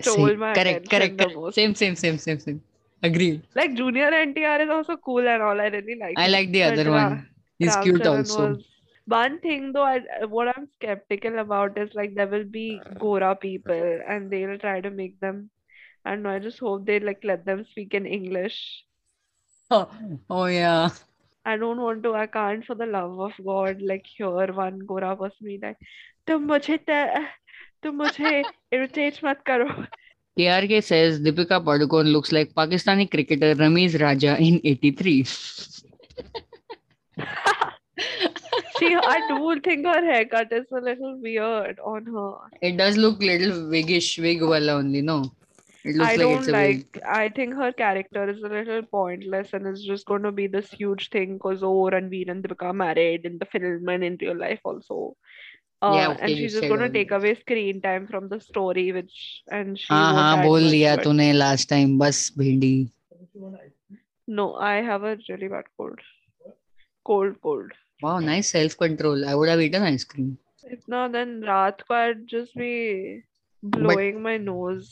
stole 0.00 0.36
Same. 0.36 0.36
my 0.36 0.54
correct, 0.54 0.88
correct, 0.90 1.18
the 1.18 1.28
correct. 1.28 1.40
most. 1.40 1.54
Same, 1.54 1.74
same, 1.74 1.94
same, 1.96 2.18
same, 2.18 2.38
same. 2.40 2.62
Agreed. 3.02 3.42
Like 3.54 3.74
Junior 3.74 4.08
NTR 4.14 4.62
is 4.62 4.70
also 4.70 4.96
cool 4.96 5.28
and 5.28 5.42
all. 5.42 5.60
I 5.60 5.66
really 5.68 5.96
like 6.00 6.22
I 6.22 6.26
him. 6.26 6.28
like 6.28 6.52
the 6.52 6.62
But 6.62 6.80
other 6.80 6.90
Ra- 6.90 6.92
one. 6.92 7.28
He's 7.58 7.74
Ram 7.74 7.94
cute 7.94 8.04
Charan 8.04 8.28
also. 8.28 8.58
was 8.66 8.66
one 9.04 9.38
thing 9.40 9.72
though. 9.72 9.82
I, 9.84 10.00
what 10.24 10.48
I'm 10.56 10.68
skeptical 10.76 11.38
about 11.38 11.76
is 11.78 11.90
like 11.94 12.14
there 12.14 12.26
will 12.28 12.44
be 12.44 12.86
Gora 12.98 13.36
people 13.36 14.00
and 14.08 14.30
they'll 14.30 14.58
try 14.58 14.80
to 14.80 14.90
make 14.90 15.20
them. 15.20 15.50
I 16.04 16.10
don't 16.12 16.22
know. 16.24 16.30
I 16.30 16.38
just 16.40 16.60
hope 16.60 16.86
they 16.86 17.00
like 17.00 17.24
let 17.24 17.44
them 17.46 17.64
speak 17.66 17.94
in 17.94 18.06
English. 18.06 18.84
Oh, 19.70 19.88
oh 20.30 20.46
yeah. 20.46 20.90
I 21.45 21.57
don't 21.57 21.81
want 21.81 22.03
to, 22.03 22.13
I 22.13 22.27
can't 22.27 22.65
for 22.65 22.75
the 22.75 22.85
love 22.85 23.19
of 23.19 23.33
God, 23.45 23.81
like 23.81 24.05
hear 24.17 24.29
one 24.53 24.79
Gora 24.79 25.15
person 25.15 25.45
be 25.45 25.59
like, 25.61 25.77
तुम 26.27 26.47
मुझे 26.47 26.77
त- 26.89 27.27
तुम 27.83 27.95
मुझे 28.01 28.43
irritate 28.73 29.23
मत 29.23 29.43
करो. 29.47 29.67
KRK 30.39 30.83
says 30.83 31.19
Deepika 31.19 31.63
Padukone 31.63 32.11
looks 32.11 32.31
like 32.31 32.53
Pakistani 32.53 33.09
cricketer 33.11 33.53
Ramiz 33.55 33.99
Raja 33.99 34.37
in 34.39 34.61
83. 34.63 35.23
She, 38.79 38.95
I 38.95 39.19
do 39.29 39.59
think 39.61 39.85
her 39.85 40.03
haircut 40.03 40.51
is 40.51 40.65
a 40.71 40.81
little 40.81 41.19
weird 41.21 41.79
on 41.79 42.05
her. 42.05 42.31
It 42.61 42.77
does 42.77 42.97
look 42.97 43.21
little 43.21 43.69
wiggish, 43.69 44.17
wig 44.17 44.41
wala 44.41 44.73
only, 44.73 45.01
no? 45.01 45.31
It 45.83 45.95
looks 45.95 45.99
I 46.01 46.17
like 46.17 46.27
don't 46.27 46.37
it's 46.37 46.47
a 46.49 46.53
wig. 46.53 46.85
like, 46.87 47.01
I 47.07 47.29
think 47.29 47.55
her 47.55 47.71
character 47.71 48.29
is 48.29 48.41
a 48.43 48.47
little 48.49 48.81
pointless 48.83 49.53
and 49.53 49.67
it's 49.67 49.83
just 49.85 50.05
going 50.05 50.23
to 50.23 50.31
be 50.31 50.47
this 50.47 50.71
huge 50.71 51.09
thing 51.09 51.33
because 51.35 51.63
oh, 51.63 51.89
Ranveer 51.91 52.29
and 52.29 52.43
Deepika 52.43 52.73
married 52.75 53.25
in 53.25 53.37
the 53.39 53.45
film 53.45 53.87
and 53.89 54.03
in 54.03 54.17
real 54.21 54.37
life 54.37 54.61
also. 54.63 55.15
Uh, 55.81 55.91
Yeah, 55.93 56.09
okay, 56.09 56.19
and 56.19 56.35
you 56.35 56.47
she's 56.47 56.53
just 56.53 56.61
said 56.61 56.69
going 56.69 56.79
to 56.81 56.89
all 56.89 56.89
take 56.89 57.11
that. 57.11 57.17
away 57.17 57.35
screen 57.35 57.81
time 57.81 58.07
from 58.07 58.29
the 58.29 58.39
story, 58.39 58.91
which, 58.91 59.43
and 59.51 59.77
she 59.79 59.93
हाँ 59.93 60.05
won't 60.05 60.31
हाँ 60.31 60.33
add 60.33 60.43
बोल 60.43 60.61
much 60.61 60.71
लिया 60.71 60.95
to 60.95 61.01
it. 61.01 61.03
तूने 61.03 61.31
last 61.33 61.69
time 61.69 61.97
बस 61.99 62.31
भिंडी 62.37 62.75
No, 64.27 64.55
I 64.55 64.75
have 64.81 65.03
a 65.03 65.17
really 65.29 65.47
bad 65.47 65.65
cold. 65.77 65.99
Cold, 67.05 67.39
cold. 67.41 67.71
wow 68.03 68.19
nice 68.25 68.49
self 68.55 68.77
control 68.83 69.25
I 69.25 69.33
would 69.35 69.49
have 69.49 69.61
eaten 69.61 69.83
ice 69.91 70.03
cream 70.03 70.37
If 70.63 70.87
not, 70.87 71.11
then 71.13 71.41
रात 71.43 71.81
को 71.81 71.93
I'd 71.95 72.27
just 72.27 72.55
be 72.55 73.23
blowing 73.63 74.21
my 74.21 74.37
nose. 74.37 74.89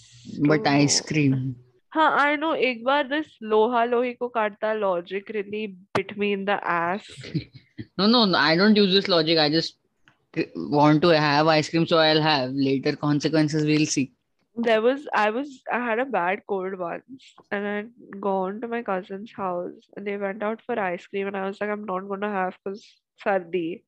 but 0.48 0.64
to 0.64 0.70
ice 0.70 1.02
no. 1.02 1.08
cream 1.08 1.56
हाँ, 1.96 2.10
I 2.20 2.36
know. 2.38 2.54
एक 2.56 2.84
बार 2.84 3.08
this 3.10 3.28
लोहा 3.44 3.84
लोही 3.86 4.14
को 4.18 4.28
काटता 4.36 4.80
logic 4.80 5.30
really 5.36 5.76
bit 5.94 6.18
me 6.18 6.32
in 6.34 6.46
the 6.46 6.60
ass. 6.76 7.08
no 7.98 8.08
no 8.08 8.26
no, 8.26 8.38
I 8.38 8.56
don't 8.56 8.76
use 8.76 8.94
this 8.94 9.08
logic 9.08 9.38
I 9.38 9.50
just 9.50 9.76
c- 10.36 10.48
want 10.56 11.02
to 11.02 11.10
have 11.10 11.48
ice 11.48 11.70
cream 11.70 11.86
so 11.86 11.98
I'll 11.98 12.22
have 12.22 12.52
later 12.54 12.96
consequences 12.96 13.66
we'll 13.66 13.86
see 13.86 14.12
there 14.56 14.82
was 14.82 15.08
I 15.14 15.30
was 15.32 15.62
I 15.72 15.80
had 15.84 16.00
a 16.00 16.06
bad 16.06 16.42
cold 16.48 16.78
once 16.80 17.34
and 17.52 17.68
I'd 17.68 18.22
gone 18.22 18.62
to 18.62 18.68
my 18.68 18.82
cousin's 18.84 19.32
house 19.34 19.92
and 19.96 20.08
they 20.08 20.18
went 20.18 20.44
out 20.44 20.62
for 20.66 20.80
ice 20.80 21.06
cream 21.08 21.28
and 21.28 21.38
I 21.38 21.46
was 21.48 21.60
like 21.62 21.70
I'm 21.70 21.86
not 21.86 22.08
gonna 22.08 22.30
have 22.30 22.58
because 22.64 22.86
sardi 23.24 23.84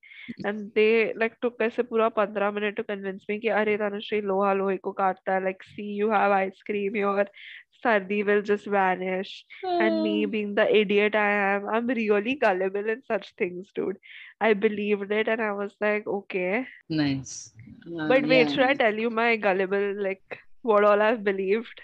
and 0.45 0.71
they 0.75 1.13
like 1.23 1.39
took 1.41 1.61
ऐसे 1.61 1.83
पूरा 1.91 2.09
15 2.19 2.51
minute 2.55 2.75
to 2.77 2.83
convince 2.83 3.25
me 3.29 3.39
कि 3.39 3.47
अरे 3.61 3.77
तनुश्री 3.77 4.21
लोहा 4.21 4.53
लोहे 4.53 4.77
को 4.87 4.91
काटता 5.01 5.33
है 5.35 5.43
like 5.45 5.63
see 5.75 5.89
you 6.01 6.09
have 6.15 6.31
ice 6.39 6.61
cream 6.69 6.95
your 7.01 7.25
sardi 7.83 8.21
will 8.23 8.41
just 8.51 8.67
vanish 8.75 9.33
and 9.79 10.01
me 10.01 10.15
being 10.25 10.53
the 10.55 10.67
idiot 10.81 11.15
I 11.15 11.29
am 11.55 11.67
I'm 11.69 11.87
really 11.87 12.35
gullible 12.35 12.89
in 12.95 13.01
such 13.07 13.33
things 13.37 13.71
dude 13.75 13.97
I 14.41 14.53
believed 14.53 15.11
it 15.11 15.27
and 15.27 15.41
I 15.41 15.51
was 15.53 15.75
like 15.81 16.07
okay 16.19 16.65
nice 16.89 17.53
Uh, 17.99 18.07
but 18.07 18.27
wait 18.27 18.49
yeah. 18.49 18.53
should 18.53 18.63
I 18.63 18.73
tell 18.73 18.93
you 18.93 19.09
my 19.09 19.35
gullible 19.37 20.01
like 20.01 20.39
what 20.61 20.83
all 20.83 21.01
I've 21.01 21.23
believed 21.23 21.81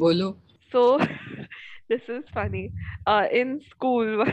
बोलो 0.00 0.34
so 0.72 0.98
this 1.88 2.02
is 2.08 2.24
funny. 2.34 2.72
Uh, 3.06 3.26
in 3.32 3.60
school, 3.70 4.24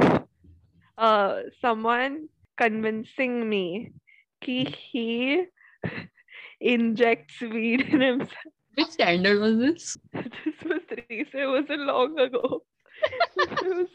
uh, 0.97 1.41
someone 1.61 2.27
convincing 2.58 3.48
me 3.48 3.92
कि 4.44 4.64
he 4.74 5.44
injects 6.60 7.40
weed 7.40 7.82
in 7.82 8.00
himself. 8.00 8.52
which 8.76 8.88
standard 8.88 9.40
was 9.40 9.58
this 9.58 9.96
This 10.14 10.60
was 10.64 10.82
recent. 11.10 11.34
It 11.34 11.46
wasn't 11.46 11.80
long 11.82 12.18
ago. 12.18 12.64
it 13.36 13.76
was 13.76 13.88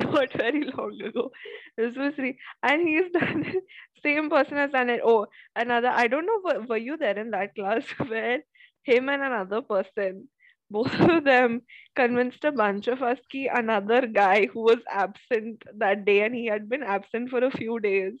not 0.00 0.32
very 0.32 0.64
long 0.64 1.00
ago. 1.02 1.30
This 1.76 1.96
was 1.96 2.12
re- 2.18 2.38
and 2.62 2.86
he's 2.88 3.10
done 3.12 3.44
it. 3.46 3.64
Same 4.02 4.30
person 4.30 4.56
has 4.56 4.70
done 4.70 4.90
it. 4.90 5.00
Oh, 5.04 5.26
another. 5.56 5.88
I 5.88 6.06
don't 6.08 6.26
know. 6.26 6.40
Were, 6.44 6.60
were 6.66 6.76
you 6.76 6.96
there 6.96 7.18
in 7.18 7.30
that 7.30 7.54
class 7.54 7.84
where 8.06 8.40
him 8.82 9.08
and 9.08 9.22
another 9.22 9.62
person, 9.62 10.28
both 10.70 10.94
of 11.00 11.24
them, 11.24 11.62
convinced 11.96 12.44
a 12.44 12.52
bunch 12.52 12.88
of 12.88 13.02
us 13.02 13.18
ki 13.30 13.48
another 13.52 14.06
guy 14.06 14.46
who 14.46 14.60
was 14.62 14.78
absent 14.90 15.62
that 15.76 16.04
day 16.04 16.22
and 16.22 16.34
he 16.34 16.46
had 16.46 16.68
been 16.68 16.82
absent 16.82 17.30
for 17.30 17.44
a 17.44 17.50
few 17.50 17.78
days 17.80 18.14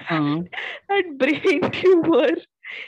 uh-huh. 0.00 0.08
हाँ 0.10 0.48
had 0.90 1.18
brain 1.18 1.70
tumor. 1.70 2.30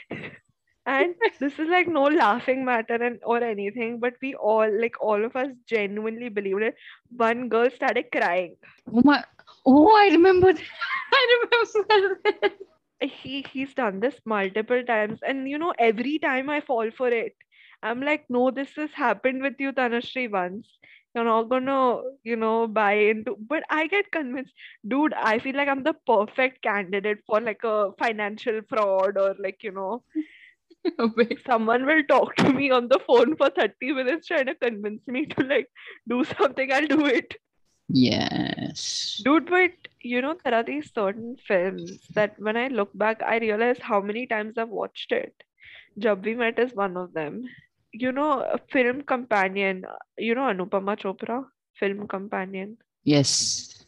and 0.85 1.15
this 1.39 1.59
is 1.59 1.67
like 1.69 1.87
no 1.87 2.03
laughing 2.03 2.65
matter 2.65 2.95
and 2.95 3.19
or 3.23 3.43
anything, 3.43 3.99
but 3.99 4.13
we 4.21 4.33
all 4.35 4.69
like 4.81 5.01
all 5.01 5.23
of 5.23 5.35
us 5.35 5.49
genuinely 5.67 6.29
believed 6.29 6.63
it. 6.63 6.75
One 7.15 7.49
girl 7.49 7.69
started 7.69 8.05
crying. 8.11 8.55
oh 8.93 9.01
my 9.03 9.23
oh 9.65 9.95
I 9.95 10.07
remember 10.09 10.53
that. 10.53 10.63
I 11.13 11.39
remember 11.43 12.21
that. 12.41 12.53
He 13.01 13.45
he's 13.51 13.73
done 13.73 13.99
this 13.99 14.19
multiple 14.25 14.83
times, 14.83 15.19
and 15.23 15.49
you 15.49 15.57
know, 15.57 15.73
every 15.77 16.19
time 16.19 16.49
I 16.49 16.61
fall 16.61 16.91
for 16.91 17.09
it, 17.09 17.33
I'm 17.83 18.01
like, 18.01 18.25
no, 18.29 18.51
this 18.51 18.75
has 18.75 18.91
happened 18.93 19.41
with 19.41 19.55
you, 19.59 19.71
Tanashri, 19.73 20.29
once. 20.31 20.67
You're 21.15 21.25
not 21.25 21.49
gonna, 21.49 22.01
you 22.23 22.35
know, 22.35 22.67
buy 22.67 22.93
into 22.93 23.35
but 23.39 23.63
I 23.69 23.87
get 23.87 24.11
convinced, 24.11 24.53
dude, 24.87 25.13
I 25.13 25.39
feel 25.39 25.55
like 25.55 25.67
I'm 25.67 25.83
the 25.83 25.93
perfect 26.07 26.61
candidate 26.63 27.19
for 27.25 27.41
like 27.41 27.63
a 27.63 27.91
financial 27.99 28.61
fraud 28.69 29.17
or 29.17 29.35
like, 29.39 29.63
you 29.63 29.71
know, 29.71 30.03
someone 31.45 31.85
will 31.85 32.03
talk 32.03 32.35
to 32.37 32.51
me 32.53 32.71
on 32.71 32.87
the 32.89 32.99
phone 33.07 33.35
for 33.35 33.49
30 33.49 33.91
minutes 33.91 34.27
trying 34.27 34.45
to 34.47 34.55
convince 34.55 35.07
me 35.07 35.25
to 35.25 35.43
like 35.45 35.69
do 36.07 36.23
something, 36.23 36.71
I'll 36.71 36.87
do 36.87 37.05
it. 37.05 37.35
yes 37.89 39.23
Dude, 39.23 39.49
but 39.49 39.71
you 40.01 40.21
know, 40.21 40.35
there 40.43 40.53
are 40.53 40.63
these 40.63 40.91
certain 40.93 41.37
films 41.47 42.07
that 42.15 42.39
when 42.39 42.57
I 42.57 42.67
look 42.67 42.89
back, 42.97 43.21
I 43.23 43.37
realize 43.37 43.79
how 43.79 44.01
many 44.01 44.25
times 44.27 44.57
I've 44.57 44.69
watched 44.69 45.11
it. 45.11 45.43
Jab 45.97 46.25
We 46.25 46.35
Met 46.35 46.59
is 46.59 46.73
one 46.73 46.97
of 46.97 47.13
them. 47.13 47.43
You 47.93 48.11
know, 48.11 48.41
a 48.41 48.59
film 48.71 49.01
companion, 49.03 49.85
you 50.17 50.35
know, 50.35 50.41
Anupama 50.41 50.97
Chopra, 50.97 51.45
film 51.73 52.07
companion. 52.07 52.77
yes 53.03 53.85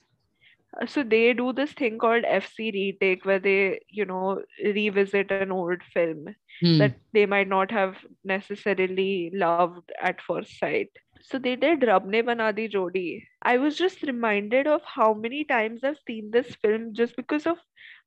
Uh, 0.82 0.86
So 0.86 1.04
they 1.04 1.34
do 1.34 1.54
this 1.54 1.74
thing 1.74 1.98
called 1.98 2.24
FC 2.26 2.72
retake 2.72 3.26
where 3.26 3.40
they, 3.40 3.82
you 3.90 4.06
know, 4.06 4.42
revisit 4.64 5.32
an 5.32 5.46
old 5.46 5.78
film 5.84 6.26
Hmm. 6.62 6.78
that 6.78 7.00
they 7.14 7.26
might 7.26 7.48
not 7.48 7.72
have 7.72 7.98
necessarily 8.24 9.32
loved 9.34 9.84
at 9.96 10.16
first 10.16 10.54
sight. 10.54 10.84
So 11.16 11.38
they 11.38 11.56
did 11.56 11.84
Rab 11.84 12.06
Ne 12.06 12.22
Bana 12.22 12.54
Jodi. 12.54 13.28
I 13.42 13.58
was 13.58 13.78
just 13.78 14.02
reminded 14.04 14.68
of 14.68 14.82
how 14.86 15.14
many 15.14 15.44
times 15.44 15.84
I've 15.84 16.00
seen 16.08 16.32
this 16.32 16.56
film 16.56 16.94
just 16.94 17.16
because 17.16 17.46
of 17.46 17.58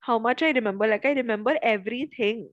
how 0.00 0.18
much 0.18 0.42
I 0.42 0.50
remember. 0.50 0.86
Like 0.86 1.04
I 1.04 1.12
remember 1.12 1.58
everything 1.62 2.50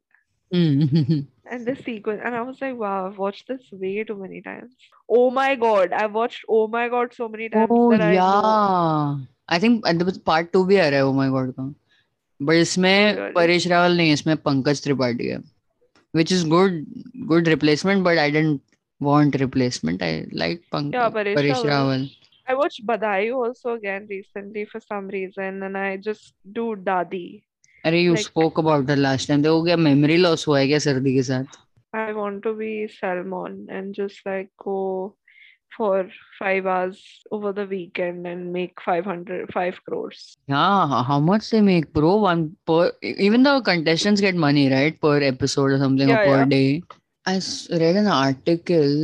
Hmm. 0.52 1.20
and 1.50 1.66
the 1.66 1.76
sequence. 1.76 2.22
And 2.24 2.34
I 2.34 2.42
was 2.42 2.60
like, 2.60 2.76
wow, 2.76 3.06
I've 3.06 3.18
watched 3.18 3.48
this 3.48 3.60
way 3.72 4.04
too 4.04 4.16
many 4.16 4.40
times. 4.42 4.72
Oh 5.08 5.30
my 5.30 5.54
God. 5.54 5.92
I've 5.92 6.12
watched 6.12 6.44
Oh 6.48 6.66
my 6.68 6.88
God 6.88 7.14
so 7.14 7.28
many 7.28 7.48
times 7.48 7.68
oh 7.70 7.90
that 7.90 8.00
I 8.00 8.14
know. 8.14 8.14
yeah 8.14 9.24
I 9.48 9.58
think 9.58 9.86
uh, 9.86 9.92
the 9.92 10.18
part 10.30 10.52
to 10.52 10.64
भी 10.64 10.76
आ 10.76 10.88
रहा 10.88 11.00
है 11.00 11.04
oh 11.06 11.14
my 11.20 11.28
god 11.36 11.54
का 11.58 11.74
but 12.40 12.54
इसमें 12.54 13.14
really? 13.16 13.34
Paresh 13.34 13.66
Rawal 13.66 13.96
नहीं 13.96 14.08
है 14.08 14.14
इसमें 14.14 14.36
पंकज 14.48 14.82
त्रिपाठी 14.84 15.26
है 15.28 15.38
which 16.18 16.32
is 16.36 16.44
good 16.54 16.84
good 17.32 17.48
replacement 17.54 18.04
but 18.04 18.18
I 18.18 18.30
didn't 18.30 18.60
want 19.00 19.40
replacement 19.40 20.02
I 20.02 20.26
like 20.32 20.62
Pank 20.72 20.94
Yeah, 20.94 21.10
Paresh 21.10 21.36
Paresh 21.40 21.64
Rawal. 21.64 21.72
Rawal 21.72 22.08
I 22.48 22.54
watched 22.54 22.86
Badayu 22.86 23.34
also 23.46 23.74
again 23.74 24.06
recently 24.08 24.64
for 24.64 24.80
some 24.80 25.08
reason, 25.08 25.62
and 25.62 25.76
I 25.76 25.98
just 25.98 26.32
do 26.50 26.76
Dadi. 26.76 27.42
अरे 27.85 28.03
Like- 28.09 28.25
spoke 28.25 28.57
about 28.63 28.85
that 28.91 28.99
last 29.05 29.29
time 29.31 29.41
देखो 29.43 29.63
क्या 29.65 29.75
memory 29.87 30.17
loss 30.25 30.47
हुआ 30.47 30.59
है 30.59 30.67
क्या 30.67 30.79
सर्दी 30.87 31.13
के 31.15 31.23
साथ 31.31 31.59
I 31.93 32.11
want 32.17 32.41
to 32.43 32.51
be 32.59 32.69
Salmon 32.91 33.57
and 33.79 33.93
just 33.97 34.21
like 34.27 34.47
go 34.67 34.77
for 35.75 35.97
five 36.39 36.65
hours 36.75 37.01
over 37.37 37.51
the 37.57 37.65
weekend 37.73 38.27
and 38.31 38.51
make 38.55 38.81
500, 38.85 39.51
5 39.53 39.77
crores. 39.85 40.19
Yeah, 40.53 40.87
ho- 40.91 41.01
how 41.09 41.19
much 41.27 41.49
they 41.53 41.61
make, 41.67 41.87
bro? 41.97 42.11
One 42.23 42.43
per 42.71 42.91
even 43.27 43.43
the 43.47 43.53
contestants 43.69 44.21
get 44.25 44.35
money, 44.43 44.65
right? 44.73 44.99
Per 45.05 45.15
episode 45.29 45.71
or 45.77 45.79
something, 45.83 46.09
or 46.09 46.17
Yeah, 46.17 46.25
per 46.29 46.37
yeah. 46.41 46.45
day. 46.45 46.83
I 47.25 47.35
read 47.83 47.95
an 48.03 48.09
article, 48.17 48.95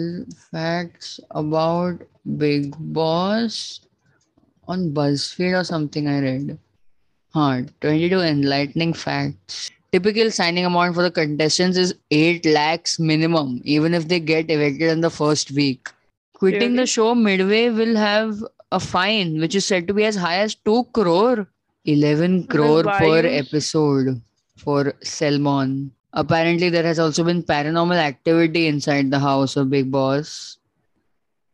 facts 0.52 1.20
about 1.44 2.02
Big 2.38 2.74
Boss 3.00 3.60
on 4.68 4.92
BuzzFeed 5.00 5.60
or 5.60 5.64
something. 5.64 6.08
I 6.08 6.20
read. 6.28 6.58
Huh, 7.34 7.62
22 7.82 8.22
enlightening 8.22 8.94
facts. 8.94 9.70
Typical 9.92 10.32
signing 10.32 10.66
amount 10.66 10.96
for 10.96 11.04
the 11.04 11.12
contestants 11.12 11.78
is 11.78 11.94
8 12.12 12.46
lakhs 12.46 13.00
minimum, 13.00 13.62
even 13.64 13.94
if 13.94 14.08
they 14.08 14.20
get 14.20 14.50
evicted 14.50 14.90
in 14.90 15.02
the 15.02 15.10
first 15.10 15.52
week. 15.52 15.90
Quitting 16.34 16.76
the 16.76 16.88
show 16.88 17.14
midway 17.14 17.70
will 17.70 17.96
have 17.96 18.44
a 18.72 18.80
fine, 18.80 19.40
which 19.40 19.56
is 19.56 19.66
said 19.66 19.88
to 19.88 19.94
be 19.94 20.06
as 20.06 20.16
high 20.16 20.38
as 20.38 20.56
2 20.56 20.86
crore. 20.94 21.48
11 21.86 22.48
crore 22.48 22.84
per 22.84 23.26
episode 23.26 24.22
for 24.58 24.94
Selmon. 25.04 25.90
Apparently, 26.14 26.70
there 26.70 26.84
has 26.84 27.00
also 27.00 27.24
been 27.24 27.44
paranormal 27.44 27.96
activity 27.96 28.68
inside 28.68 29.10
the 29.12 29.20
house 29.20 29.56
of 29.56 29.70
Bigg 29.70 29.92
Boss. 29.92 30.58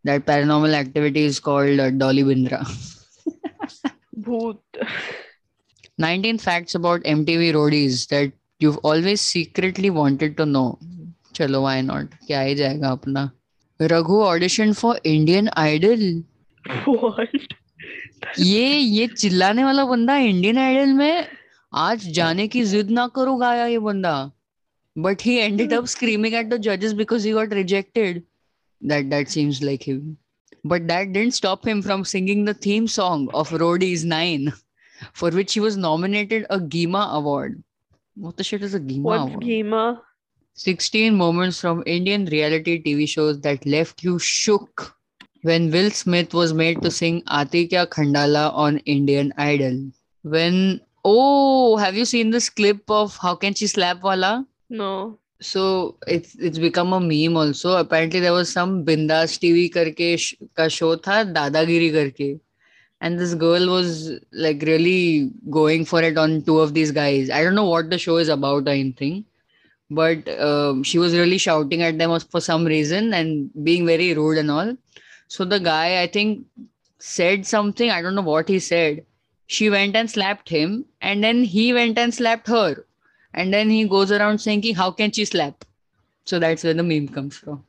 That 0.04 0.26
paranormal 0.26 0.74
activity 0.74 1.24
is 1.26 1.40
called 1.40 1.80
uh, 1.80 1.90
Dolly 1.90 2.24
Bindra. 2.24 2.64
Bhoot. 4.20 4.60
19 5.99 6.39
facts 6.39 6.75
about 6.75 7.03
MTV 7.03 7.53
roadies 7.53 8.07
that 8.09 8.33
you've 8.61 8.79
always 8.79 9.21
secretly 9.21 9.91
wanted 9.91 10.37
to 10.37 10.47
know. 10.47 10.79
चलो 11.35 11.63
why 11.63 11.81
not? 11.81 12.07
क्या 12.27 12.41
ही 12.41 12.55
जाएगा 12.55 12.91
अपना. 12.91 13.31
Raghu 13.81 14.21
audition 14.23 14.75
for 14.75 14.99
Indian 15.05 15.51
Idol. 15.57 16.23
what? 16.87 17.57
ये 18.39 18.77
ये 18.77 19.07
चिल्लाने 19.07 19.65
वाला 19.65 19.85
बंदा 19.85 20.17
Indian 20.17 20.59
idol 20.59 20.93
में 20.95 21.27
आज 21.75 22.07
जाने 22.15 22.47
की 22.49 22.65
जिद 22.73 22.91
ना 22.91 23.07
करो 23.17 23.37
गाया 23.37 23.67
ये 23.67 23.79
बंदा 23.79 24.33
but 24.97 25.21
he 25.21 25.35
ended 25.41 25.73
up 25.73 25.87
screaming 25.89 26.35
at 26.35 26.51
the 26.51 26.59
judges 26.59 26.93
because 26.93 27.23
he 27.23 27.33
got 27.33 27.53
rejected 27.59 28.23
that 28.83 29.09
that 29.11 29.31
seems 29.35 29.63
like 29.63 29.87
him 29.91 30.17
but 30.65 30.89
that 30.89 31.13
didn't 31.13 31.37
stop 31.37 31.67
him 31.67 31.81
from 31.81 32.05
singing 32.13 32.45
the 32.45 32.55
theme 32.67 32.89
song 32.95 33.29
of 33.33 33.53
roadies 33.63 34.05
9 34.05 34.53
for 35.14 35.30
which 35.30 35.54
he 35.54 35.60
was 35.60 35.78
nominated 35.78 36.46
a 36.50 36.60
GIMA 36.60 37.10
Award. 37.14 37.64
What 38.16 38.38
the 38.38 38.44
shit 38.44 38.64
is 38.64 38.74
a 38.74 38.80
GIMA 38.80 39.04
What's 39.04 39.22
Award? 39.22 39.44
16 40.54 41.16
moments 41.16 41.60
from 41.60 41.84
Indian 41.86 42.26
reality 42.26 42.82
TV 42.82 43.08
shows 43.08 43.42
that 43.42 43.66
left 43.66 44.04
you 44.04 44.18
shook 44.20 44.96
when 45.42 45.70
Will 45.70 45.92
Smith 45.92 46.34
was 46.34 46.54
made 46.54 46.82
to 46.82 46.90
sing 46.90 47.22
Aati 47.24 47.70
Kya 47.70 47.88
Khandala 47.88 48.54
on 48.54 48.78
Indian 48.80 49.34
Idol. 49.38 49.92
When, 50.24 50.80
oh, 51.04 51.76
have 51.78 51.96
you 51.96 52.06
seen 52.06 52.32
this 52.32 52.50
clip 52.50 52.90
of 52.90 53.18
How 53.18 53.36
Can 53.36 53.54
She 53.54 53.68
Slap 53.68 54.02
Wala? 54.02 54.46
No. 54.70 55.20
So 55.42 55.98
it's 56.08 56.36
it's 56.36 56.58
become 56.58 56.94
a 56.94 57.00
meme 57.00 57.36
also. 57.38 57.76
Apparently 57.78 58.22
there 58.22 58.34
was 58.34 58.52
some 58.52 58.86
Bindass 58.86 59.38
TV 59.38 59.70
करके 59.70 60.16
का 60.58 60.68
show 60.68 60.96
था 61.04 61.34
दादागिरी 61.34 61.92
karke. 61.92 62.40
And 63.06 63.20
this 63.20 63.36
girl 63.36 63.68
was 63.70 64.20
like 64.34 64.64
really 64.64 65.32
going 65.50 65.86
for 65.86 66.02
it 66.02 66.18
on 66.18 66.42
two 66.44 66.60
of 66.60 66.74
these 66.74 66.92
guys. 66.92 67.30
I 67.30 67.44
don't 67.44 67.56
know 67.56 67.70
what 67.70 67.92
the 67.92 68.00
show 68.00 68.18
is 68.18 68.30
about 68.30 68.68
or 68.68 68.72
anything. 68.72 69.26
but 69.90 70.28
um, 70.40 70.84
she 70.84 71.00
was 71.00 71.16
really 71.16 71.38
shouting 71.38 71.84
at 71.84 71.98
them 72.00 72.20
for 72.20 72.42
some 72.42 72.66
reason 72.66 73.14
and 73.14 73.52
being 73.64 73.86
very 73.86 74.14
rude 74.14 74.40
and 74.40 74.52
all. 74.52 74.78
So 75.28 75.46
the 75.46 75.60
guy, 75.60 76.02
I 76.04 76.08
think, 76.08 76.46
said 77.00 77.46
something. 77.46 77.92
I 77.92 78.02
don't 78.02 78.16
know 78.16 78.22
what 78.22 78.50
he 78.50 78.60
said. 78.60 79.06
She 79.48 79.70
went 79.70 79.96
and 79.96 80.10
slapped 80.10 80.50
him, 80.50 80.86
and 81.02 81.24
then 81.24 81.44
he 81.44 81.74
went 81.74 82.00
and 82.00 82.14
slapped 82.14 82.48
her. 82.48 82.86
And 83.34 83.54
then 83.54 83.70
he 83.70 83.88
goes 83.88 84.12
around 84.12 84.40
saying, 84.40 84.76
How 84.76 84.92
can 84.92 85.12
she 85.12 85.26
slap? 85.26 85.66
So 86.26 86.40
that's 86.40 86.64
where 86.64 86.74
the 86.74 86.84
meme 86.84 87.10
comes 87.10 87.38
from. 87.38 87.64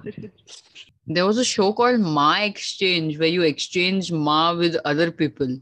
there 1.06 1.26
was 1.26 1.38
a 1.38 1.44
show 1.44 1.72
called 1.72 2.00
Ma 2.00 2.42
Exchange 2.42 3.18
where 3.18 3.28
you 3.28 3.42
exchange 3.42 4.10
Ma 4.12 4.52
with 4.54 4.76
other 4.84 5.10
people. 5.10 5.58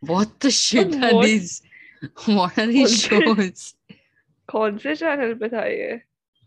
What 0.00 0.38
the 0.40 0.50
shit 0.50 0.94
are 0.94 1.14
What? 1.14 1.24
these? 1.26 1.62
What 2.26 2.58
are 2.58 2.66
these 2.66 3.00
shows? 3.02 3.74
कौन 4.48 4.78
से 4.78 4.94
channel 4.96 5.34
पे 5.40 5.48
था 5.48 5.66
ये 5.66 6.00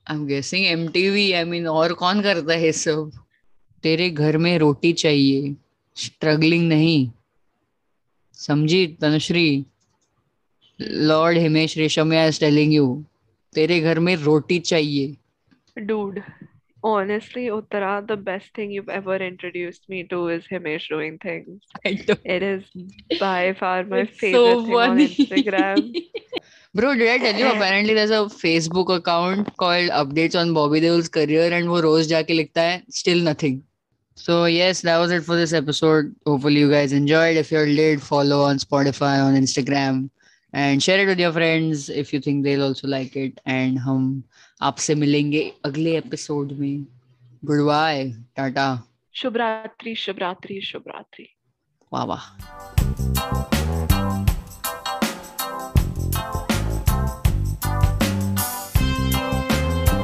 I'm 0.08 0.28
guessing 0.28 0.66
MTV. 0.72 1.34
I 1.36 1.44
mean, 1.46 1.68
और 1.68 1.94
कौन 2.02 2.22
करता 2.22 2.54
है 2.54 2.72
सब? 2.72 3.12
तेरे 3.84 4.10
घर 4.10 4.38
में 4.38 4.58
रोटी 4.60 4.92
चाहिए 4.94 5.56
स्ट्रगलिंग 5.96 6.68
नहीं 6.70 7.10
समझी 8.34 8.86
Tanushree 9.02 9.66
Lord 10.82 11.38
Himesh 11.38 11.78
Reshammiya 11.78 12.26
is 12.28 12.40
telling 12.40 12.74
you 12.74 12.88
तेरे 13.56 13.80
घर 13.80 14.00
में 14.00 14.16
रोटी 14.16 14.60
चाहिए 14.60 15.16
Dude, 15.78 16.22
honestly, 16.85 17.47
Uttara, 17.47 18.07
the 18.07 18.17
best 18.17 18.55
thing 18.55 18.71
you've 18.71 18.89
ever 18.89 19.17
introduced 19.17 19.89
me 19.89 20.05
to 20.05 20.29
is 20.29 20.47
Himesh 20.47 20.89
doing 20.89 21.19
things. 21.19 21.63
I 21.85 21.93
don't- 21.95 22.21
It 22.25 22.43
is 22.43 22.65
by 23.19 23.55
far 23.55 23.85
my 23.85 23.99
It's 24.01 24.19
favorite 24.19 24.65
thing 24.67 24.75
on 24.75 24.99
Instagram. 24.99 25.95
Bro, 26.75 26.95
did 26.95 27.09
I 27.09 27.19
tell 27.19 27.41
you? 27.41 27.49
Apparently, 27.49 27.95
there's 27.95 28.11
a 28.11 28.23
Facebook 28.43 28.95
account 28.97 29.57
called 29.57 29.91
Updates 29.91 30.39
on 30.39 30.55
Bobby 30.55 30.81
Deol's 30.81 31.09
career, 31.09 31.53
and 31.53 31.69
वो 31.69 31.81
रोज 31.83 32.07
जाके 32.09 32.35
लिखता 32.35 32.63
है 32.63 32.85
still 33.01 33.23
nothing. 33.29 33.63
So 34.15 34.45
yes, 34.45 34.83
that 34.83 34.99
was 34.99 35.11
it 35.11 35.25
for 35.25 35.37
this 35.37 35.53
episode. 35.53 36.15
Hopefully, 36.27 36.61
you 36.61 36.71
guys 36.71 36.93
enjoyed. 36.93 37.37
If 37.37 37.51
you 37.53 37.65
did, 37.77 38.03
follow 38.03 38.41
on 38.43 38.59
Spotify, 38.59 39.13
on 39.25 39.35
Instagram, 39.35 40.11
and 40.53 40.83
share 40.83 41.01
it 41.01 41.07
with 41.07 41.19
your 41.19 41.33
friends 41.33 41.89
if 41.89 42.13
you 42.13 42.21
think 42.21 42.45
they'll 42.45 42.63
also 42.63 42.89
like 42.89 43.17
it. 43.17 43.41
And 43.47 43.79
हम 43.79 44.23
आपसे 44.62 44.96
मिलेंगे 44.96 45.54
अगले 45.66 45.98
episode 45.98 46.52
में। 46.52 46.86
Good 47.46 47.66
bye 47.66 48.12
Tata 48.36 48.68
शुभ 49.14 49.38
रात्रि 49.38 49.96
शुभ 49.96 50.20
रात्रि 50.20 50.62
शुभ 50.62 50.84
रात्रि 50.88 51.28
वाह 51.94 52.04
वाह। 52.04 53.45